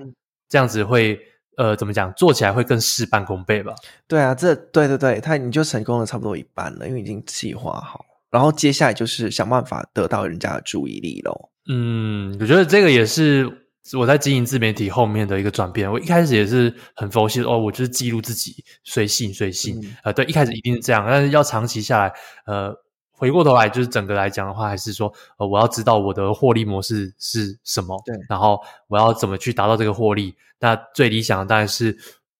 [0.48, 1.18] 这样子会
[1.56, 2.12] 呃怎么讲？
[2.14, 3.74] 做起来会更事半功倍吧？
[4.06, 11.50] 对啊，这对对对，他你就成功了差不多一半了，因为已经计划好，然后接下来就是想办法得到人家的注意力喽。
[11.68, 13.50] 嗯，我觉得这个也是
[13.98, 15.90] 我在经营自媒体后面的一个转变。
[15.90, 22.12] 我一开始也是很佛系哦，我就是记录自己随性随性，嗯、呃，对，一开始一定是这样，但是要长期下来，
[22.46, 22.74] 呃。
[23.16, 30.34] 回过头来，就是整个来讲的话，还是说，呃，我要知道我的获利模式是什么，对，然后我要怎么去达到这个获利。
[30.58, 31.96] 那最理想的当然是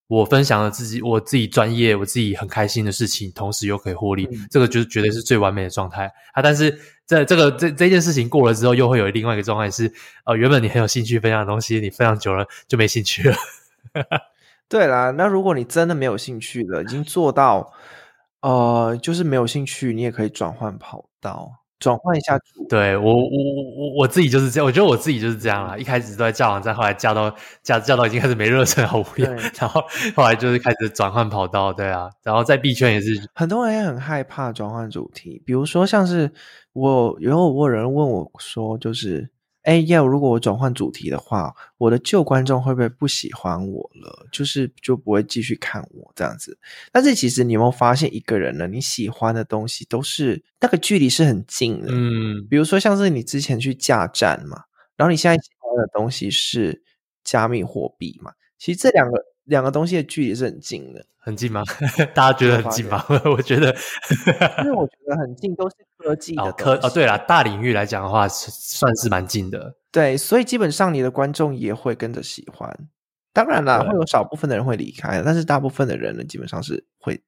[0.07, 6.41] 我分享了自己我自己专业、我自己很开心的事情，同时又可以获利，嗯、这个就是绝对是最完美的状态啊。
[6.41, 9.91] 但是这这个这这件事情过了之后，又会有另外一个状态是，
[10.25, 13.35] 呃，原本你很有兴趣分享的东西，你分享久了就没兴趣了。
[14.69, 17.73] 对啦，那如果你真的没有兴趣了，已经做到。
[18.47, 22.65] 呃，就是没有兴趣，你也可以转换跑道，转换一下组。
[22.69, 24.65] 对，我，我，我，我自己就是这样。
[24.65, 25.75] 我觉得我自己就是这样啦。
[25.75, 27.29] 一开始都在架网站，后来架到
[27.61, 29.29] 架架到已经开始没热忱，好无聊。
[29.59, 29.83] 然后
[30.15, 32.09] 后来就是开始转换跑道，对啊。
[32.23, 35.41] 然后在币圈也是，很多人也很害怕转换主题。
[35.45, 36.31] 比如说，像是
[36.71, 39.29] 我有有人问我说，就是。
[39.67, 44.25] 哎，要如果我转换主题的话，我的旧观众会不会不喜欢我了？
[44.31, 46.57] 就是就不会继续看我这样子。
[46.89, 51.89] 但是其实你有没有发现，一个人呢，你喜欢的东西都是那个距离是很近的。
[51.91, 54.63] 嗯，比如说像是你之前去架站嘛，
[54.95, 56.81] 然后你现在喜欢的东西是
[57.25, 61.05] 加密货币嘛，其实这两个两个东西的距离是很近的。
[61.19, 61.61] 很近吗？
[62.15, 63.03] 大家觉得很近吗？
[63.25, 63.75] 我 觉得，
[64.63, 66.89] 因为我觉得很近都是科技的、哦、科哦。
[66.89, 69.75] 对了，大领域来讲的话，算是蛮近的。
[69.91, 72.73] 对，所以基本上你的观众也会跟着喜欢。
[73.33, 77.21] 当然啦，会有少部分的人会离开，但是大部分的人呢，基本上是会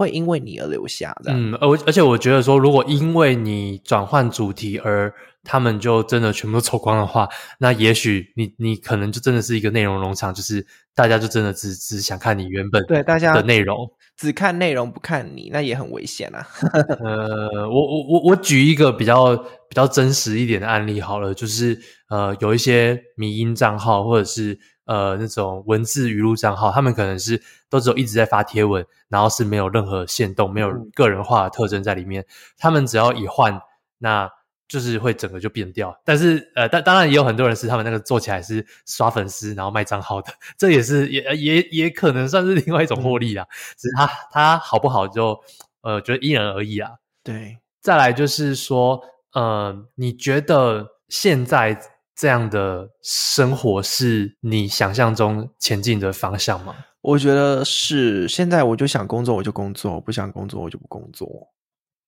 [0.00, 1.30] 会因为你而留下的。
[1.30, 5.12] 嗯，而而且我觉得说，如果因为你转换主题而
[5.44, 7.28] 他们就真的全部都走光的话，
[7.58, 13.76] 那也许你你可能就真的是一个内容农场，就是大家就真的只只想看你原本对大家的内容，
[14.16, 16.48] 只看内容不看你，那也很危险啊。
[17.04, 21.78] 呃，我我我我举一个比较比较真实一点的案例好了，就是
[22.08, 24.58] 呃有一些迷音账号或者是
[24.90, 32.26] 呃那种文字语录账号，他们可能是都只有一直在发贴文，然后是没有任何限动，没有个人化的特征在里面，嗯、
[32.58, 33.60] 他们只要一换
[33.98, 34.28] 那。
[34.70, 43.42] 就是会整个就变掉，但是呃，但当然也有很多人是他们那个做起来是刷粉丝然后卖账号的，这也是也也也可能算是另外一种获利啦。
[43.42, 45.36] 嗯、只是他他好不好就
[45.82, 46.92] 呃，觉得因人而异啊。
[47.24, 51.76] 对，再来就是说，呃，你觉得现在
[52.20, 56.74] 这样的生活是你想象中前进的方向吗？
[57.00, 58.28] 我觉得是。
[58.28, 61.26] 现在我就想工作我就工作，不想工作我就不工作。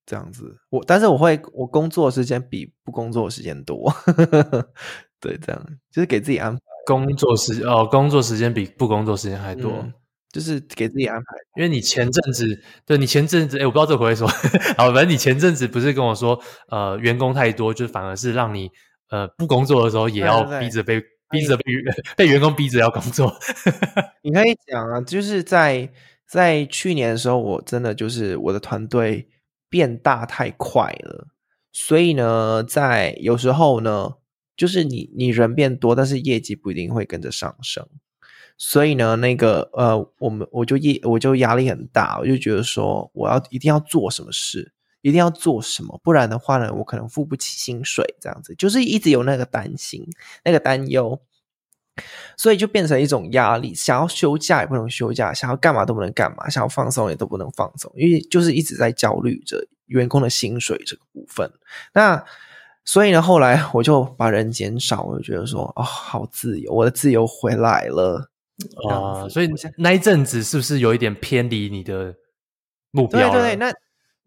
[0.05, 3.91] 这样子，我但是我会，我工作的时间比不工作的时间多，
[5.19, 9.95] 对，这样就是给自己安排工作时哦，工作时间比不工作时间还多，嗯、
[10.31, 11.25] 就是给自己安排。
[11.57, 12.45] 因为你前阵子，
[12.85, 14.29] 对你前阵子，哎，我不知道这回会说，
[14.77, 16.39] 好，反正你前阵子不是跟我说，
[16.69, 18.69] 呃，员工太多，就反而是让你
[19.13, 21.01] 呃不工作的时候也要逼着被。
[21.33, 21.63] 逼着被
[22.15, 23.35] 被员工逼着要工作，
[24.23, 25.91] 你可以讲啊，就是在
[26.27, 29.27] 在去年的时候，我真的就是我的团队
[29.71, 31.29] 变大太快了，
[31.73, 34.11] 所以呢，在有时候呢，
[34.59, 37.89] 就是你你人变多，但是业绩不一定会跟着上升，
[38.59, 50.07] 所以呢，那个呃，我们我就业我就压力很大，我就觉得说我要一定要做什么事，一定要做什么，不然的话呢，我可能付不起薪水，这样子就是一直有那个担心，
[50.45, 51.21] 那个担忧。
[52.39, 61.53] 所以就变成一种压力，想要休假也不能休假，想要干嘛都不能干嘛，想要放松也都不能放松，因为就是一直在焦虑着员工的薪水这个部分。
[61.93, 62.25] 那
[62.87, 68.31] 所以呢，后来我就把人减少，我就觉得说，哦，好自由，我的自由回来了
[68.89, 69.29] 啊！
[69.29, 72.15] 所以那一阵子是不是有一点偏离你的
[72.91, 73.31] 目标？
[73.31, 73.71] 对对对，那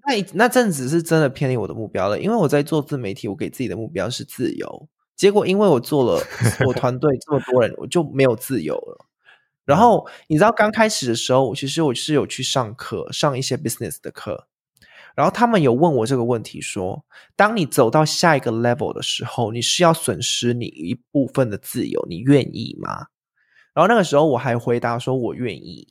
[0.08, 4.88] 那那阵子是真的偏离我的目标了，因为我在做自媒体，我给自己的目标是自由。
[5.16, 6.22] 结果，因为我做了
[6.68, 9.06] 我 团队这么多人，我就没有自由了。
[9.64, 14.48] 然后你知道，刚开始的时候，其实我是有去上课，上一些 business 的课。
[15.16, 23.08] 然后他们有问我这个问题，说：当你走到下一个 level 的时候，你是要损失你一部分的自由，你愿意吗？
[23.74, 25.88] 然后那个时候我还回答说，我愿意。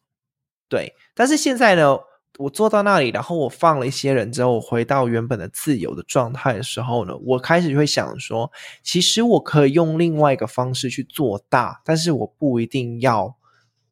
[0.68, 1.98] 对，但是现在呢？
[2.38, 8.50] 我坐到那里，然后我放了一些人之后，我回到原本的自由的状态的时候呢，我开始就会想说，
[8.82, 13.36] 其实我可以用另外一个方式去做大，但是我不一定要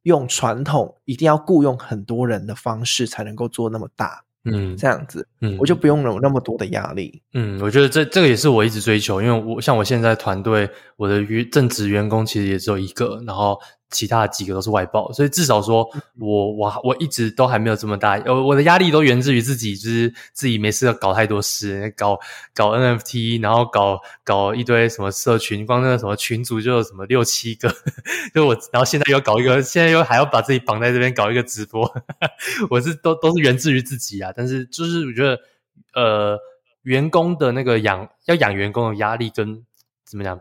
[0.02, 4.24] 用传统，一定要雇佣很多人的方式才能够做那么大。
[4.44, 7.22] 嗯，这样子，嗯，我就不用有那么多的压力。
[7.34, 13.60] 嗯，我觉得这这个也是我一直追求，因为我像我现在团队，我的员正职员工其实也只有一个，然后。
[13.92, 15.88] 其他的几个都是外包，所以至少说
[16.18, 22.18] 我我我一直都还没有这么大，呃，我的压力都源自于自己，就是自己没事要搞太多事，搞
[22.54, 27.72] 搞 NFT，然后搞搞一堆什么社群，光那个什么群组就有什么六七个，
[28.34, 31.88] 就我，然后现在又搞一个，现在又还要把自己绑在这边搞一个直播，
[32.70, 35.38] 我是都都是源自于自己啊，但是就是我觉得，
[35.94, 36.38] 呃，
[36.82, 39.64] 员工的那个养要养员工的压力跟
[40.04, 40.40] 怎么讲，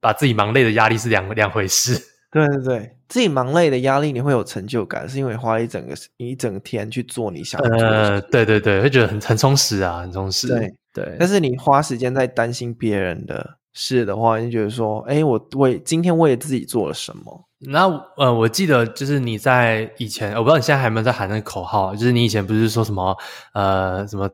[0.00, 2.17] 把自己忙累的压力是两两回事。
[2.30, 7.84] 对对对，自己忙累的压力，你会有成就感，是因为花了一整个一整天去做你想做的事。
[7.84, 10.46] 呃，对对对，会觉得很很充实啊，很充实。
[10.48, 17.44] 对对，但是你花时间在担心别人的事的话，你就觉得说，哎，我为今天为自己做了什么？
[17.60, 23.16] 那呃，我记得就是你在以前，我不知道你现在还有没有在喊那个口号，就是你以前不是说什么
[23.54, 24.28] 呃什么。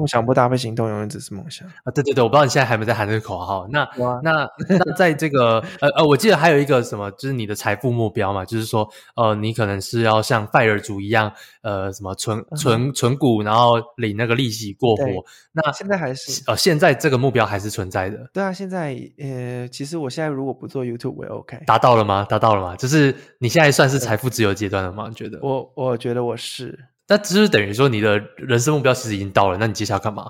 [0.00, 1.92] 梦想不搭配行动，永远只是梦想啊！
[1.94, 3.68] 对对对，我不知道你现在还没在喊这个口号。
[3.68, 3.86] 那
[4.22, 11.30] 那那在这个呃呃，我记得还有一个什么，就是你的财富目标嘛，就是说呃，你可能是要像拜尔族一样，
[11.60, 15.04] 呃，什么存存存股，然后领那个利息过活。
[15.52, 18.30] 那现在还是呃，现在这个目标还是存在的。
[18.32, 21.62] 对啊，现在呃，其实我现在如果不做 YouTube，我也 OK。
[21.66, 22.24] 达到了吗？
[22.26, 22.74] 达到了吗？
[22.76, 25.06] 就是你现在算是财富自由阶段了吗？
[25.08, 25.38] 你觉得？
[25.42, 26.86] 我我觉得我是。
[27.10, 30.24] 那只是等于说你的人生目标其实已经到了，那你接下来干嘛？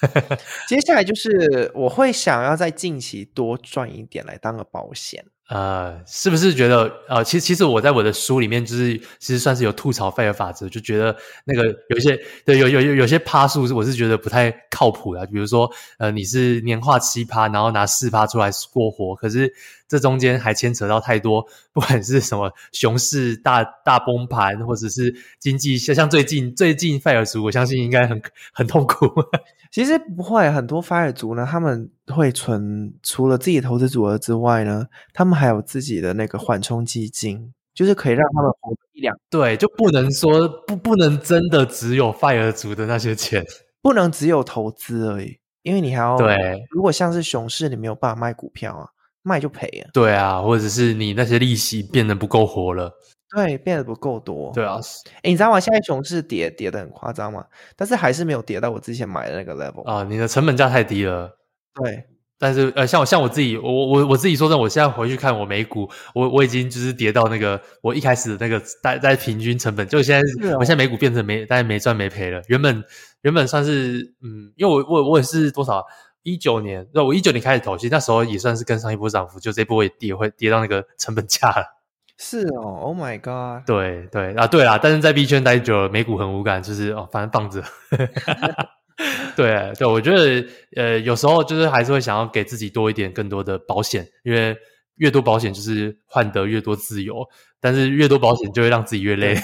[0.66, 5.24] 接下来就是我会想要在近期多赚一点来当个保险。
[5.50, 19.50] 呃，是不是觉得呃，其实其实我在我的书里面就是其实算是有吐槽 FIRE 法则，就觉得那个有一些对有有有有些趴数我是觉得不太靠谱的，比如说呃你是年化七趴，然后拿四趴出来过活，可是
[19.88, 28.20] 这中间还牵扯到太多，不管是什么熊市大大崩盘，或者是经济像像最近最近 FIRE 族，我相信应该很
[28.52, 29.06] 很痛苦。
[29.72, 39.14] 其实不会，很多 FIRE 族呢，他们会存除了自己投资组合之外呢，他们还有自己的那个缓冲基金，就是可以让他们活一两。
[39.28, 43.44] 对，就不能说不不能真的只有 FIRE 族的那些钱，
[43.82, 46.66] 不能只有投资而已，因为你还要对。
[46.70, 48.88] 如果像是熊市，你没有办法卖股票啊，
[49.22, 49.90] 卖就赔了。
[49.92, 52.92] 对啊，或者是你那些利息变得不够活了。
[53.36, 54.50] 对，变得不够多。
[54.54, 54.80] 对啊，
[55.16, 55.60] 哎你知道吗？
[55.60, 57.44] 现在熊市跌跌得很夸张嘛，
[57.76, 60.02] 但是还是没有跌到我之前买的那个 level 啊。
[60.02, 61.30] 你的成本价太低了。
[61.74, 62.04] 对，
[62.38, 72.40] 但是呃，像我像我自己，我我我自己说真的，我现在回去看我美股，我我已经就是跌到那个我一开始的那个大在平均成本，就现在、哦、我现在美股变成没大概没赚没赔了。
[72.48, 72.82] 原本
[73.20, 75.84] 原本算是嗯，因为我我我也是多少
[76.22, 81.76] 一九年，那我一九年开始投，其实那时候也算是跟上一波涨幅，就这波也跌会跌到那个成本价了。
[82.20, 83.64] 是哦，Oh my God！
[83.64, 87.62] 对对啊，对啊，但是在币圈待久了，美股很无感，就是哦，反正放着。
[89.36, 90.44] 对对，我觉得
[90.74, 94.56] 呃，有时候就是还是会想要给自己多一点更多的保险，因为
[94.96, 97.24] 越多保险就是换得越多自由，
[97.60, 99.40] 但是越多保险就会让自己越累。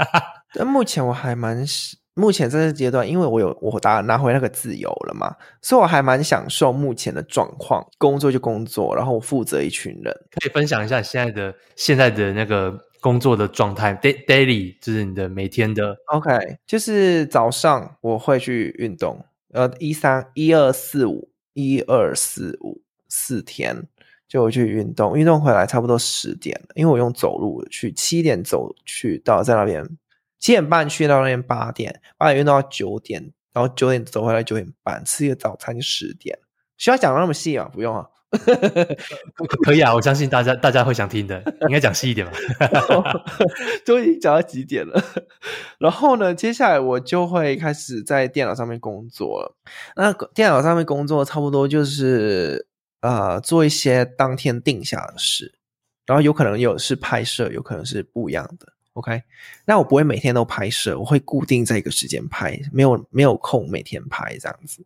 [0.52, 1.64] 但目前我还蛮，
[2.18, 7.86] 目前这个阶段，因为我有我打拿回那个自由了嘛，所以我还蛮享受目前的状况。
[7.96, 15.96] 工作就工作，然后我负责一群人，可以分享一下现在的现在的那个工作的状态，daily 就是你的每天的。
[16.06, 23.86] OK，就是早上我会去运动，呃，一三一二四五一二四五四天
[24.26, 29.88] 就会去运动，运动回来差不多十点，因为我用走路去，七点走去到在那边。
[30.38, 36.38] 七点半去到那边，八点，八点运动到九点，然后九点走回来，九点半吃一个早餐就十点。
[36.76, 37.68] 需要讲的那么细啊？
[37.72, 38.06] 不用啊，
[39.64, 42.32] 可以啊，我相信大家大家会想听的，应该讲细一点吧。
[43.84, 45.02] 都已经讲到几点了？
[45.80, 49.56] 然后呢，接下来我就会开始在电脑上面工作了。
[49.96, 52.68] 那电脑上面工作差不多就是
[53.00, 55.58] 呃做一些当天定下的事，
[56.06, 58.68] 然后有可能有是拍摄，有可能是不一样的。
[58.98, 59.22] OK，
[59.64, 64.84] 那我不会每天都拍摄，我会固定在一个时间拍，没有没有空每天拍这样子。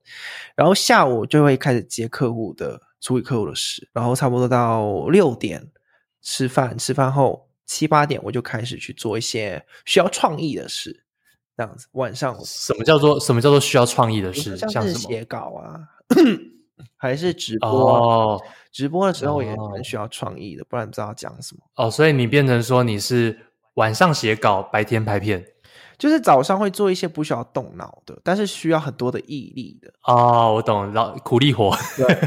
[0.55, 5.67] 然后下午就会开始接客户的处理客户的事，然后差不多到六点
[6.21, 11.05] 吃饭，吃饭后七八点我就开始去做一些需要创意的事，
[11.57, 11.87] 这样子。
[11.93, 14.59] 晚上什么叫做什么叫做需要创意的事？
[14.59, 15.81] 像是写稿啊，
[16.97, 17.71] 还是直播？
[17.71, 21.63] 哦，直播的时候也很需要创意的，不然不知道讲什么。
[21.77, 23.39] 哦，所以你变成说你是。
[23.75, 25.45] 晚上写稿，白天拍片，
[25.99, 29.93] 就是早上会做一些不需要动脑的，但是需要很多的毅力的。
[30.05, 31.75] 哦，我懂，然后苦力活。
[31.97, 32.19] 对，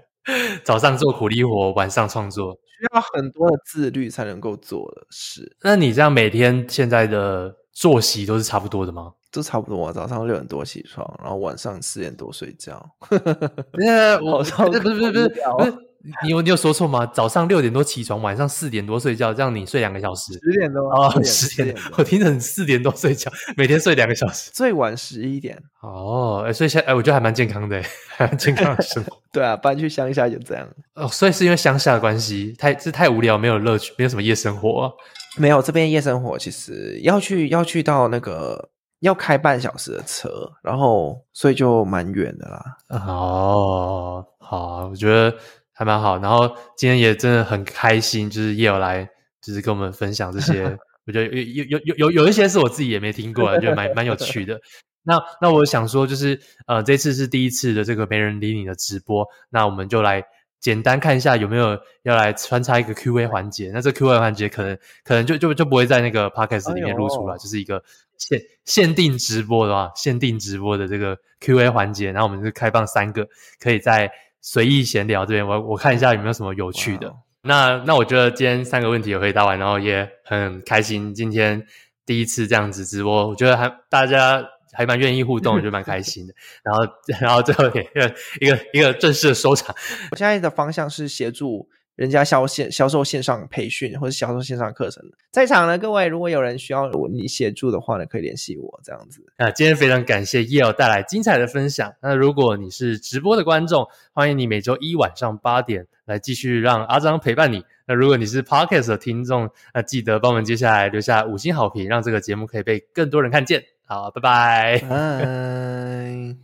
[0.64, 5.56] 早上做苦力活，晚上创作，需要很多的自律才能够做的事。
[5.62, 9.12] 那你这样每天现在的作息都是差不多的吗？
[9.32, 12.84] 都差不多啊，早上六点多起床，然后晚上四点多睡觉。
[13.74, 15.18] 那我操，不是不是不是不
[15.64, 15.89] 是。
[16.22, 17.04] 你有你有说错吗？
[17.04, 20.32] 早上六点多起床，晚上四点多睡觉，这样你睡两个小时。
[20.32, 25.62] 十点多哦，十点，我听着你四点多睡觉，每天睡两个小时，最晚十一点。
[25.80, 29.14] 哦，哎，所以现在哎，我觉得还蛮健康的，还蛮健康的生活。
[29.30, 30.66] 对啊，搬去乡下就这样。
[30.94, 34.90] 哦，所以是因为乡下的关系，太是太无聊，没有乐趣，没有什么夜生活啊。
[35.36, 38.70] 没有，这边夜生活其实要去要去到那个
[39.00, 42.64] 要开半小时的车，然后所以就蛮远的啦。
[42.88, 45.36] 哦，好，我觉得。
[45.80, 49.08] 还蛮好，然后今天也真的很开心，就是也有来，
[49.40, 50.62] 就是跟我们分享这些，
[51.08, 54.60] 我觉得有有有有有有一些是我自己也没听过的，觉得蛮蛮有趣的。
[55.04, 60.22] 那那我想说，就是呃，这次是第一次的这个没人理你的直播，那我们就来
[60.60, 63.70] 简单看一下有没有要来穿插一个 Q&A 环节。
[63.72, 67.82] 那这 Q&A 环节可能可能就就就不会在那个 Podcast 里面录出来，就是一个
[68.18, 72.12] 限限定直播的话，限定直播的这个 Q&A 环节。
[72.12, 73.26] 然后我们就开放三个，
[73.58, 74.12] 可以在。
[74.40, 77.08] 随意闲聊这边，我我看一下有没有什么有趣的。
[77.08, 77.16] Wow.
[77.42, 81.14] 那那我觉得今天三个问题也回答完，然后也很开心。
[81.14, 81.66] 今天
[82.04, 86.34] 第一次这样子直播，我觉得还大家还蛮愿意互动，我觉得蛮开心的。
[86.62, 86.82] 然后
[87.20, 89.74] 然后最后一个一个一个正式的收场。
[90.10, 91.68] 我现在的方向是协助。
[92.00, 99.22] 人家销线销售线上培训或者销售线上课程，在场的，各位如果有人需要我你协助的话呢，可以联系我这样子。
[99.36, 101.92] 那今天非常感谢 Yale 带来精彩的分享。
[102.00, 107.66] 那如果你是直播的观众，欢迎你每周一晚上八点来继续让阿张陪伴你。
[107.90, 113.64] 那如果你是 Podcast 的听众，那记得帮我们接下来留下五星好评，让这个节目可以被更多人看见。
[113.84, 114.78] 好，拜拜。
[114.88, 116.36] 拜。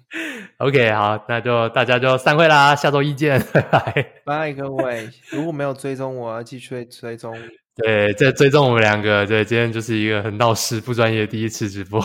[0.59, 4.07] OK，好，那就大家就散会啦，下周一见，拜拜。
[4.24, 7.32] 拜各位，如果没有追踪我，要继续追踪。
[7.77, 9.27] 对，在追踪我们两个。
[9.27, 12.03] 对，今天就是一个很闹事、不专业的第一次直播。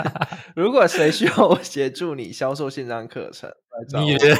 [0.54, 3.50] 如果谁需要我协助你销售线上课程，
[4.04, 4.36] 你觉得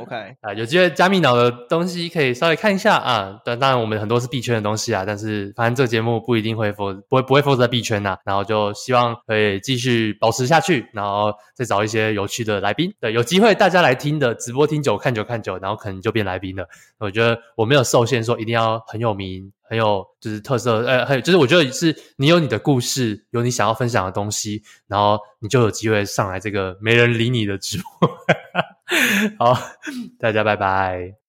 [0.00, 3.38] ？OK 啊，有机会加密脑的东西可以稍微看一下啊。
[3.44, 8.18] 当然，我们很多是币圈的东西啊，但是反正这个节目不一定会 focus，不会不会 focus 在币圈呐、啊。
[8.24, 12.90] 然后就希望可以继续保持下去，然后再找一些有趣的来宾。
[12.98, 16.66] 对，有机会大家来听的直播听久看久看久，然后可能就变来宾了。
[16.98, 19.52] 我觉得我没有受限说一定要很有名。
[19.72, 28.10] 很有就是特色，呃，还有就是我觉得是你有你的故事，有你想要分享的东西，然后你就有机会上来这个没人理你的直播。
[29.40, 29.58] 好，
[30.20, 31.14] 大家拜拜。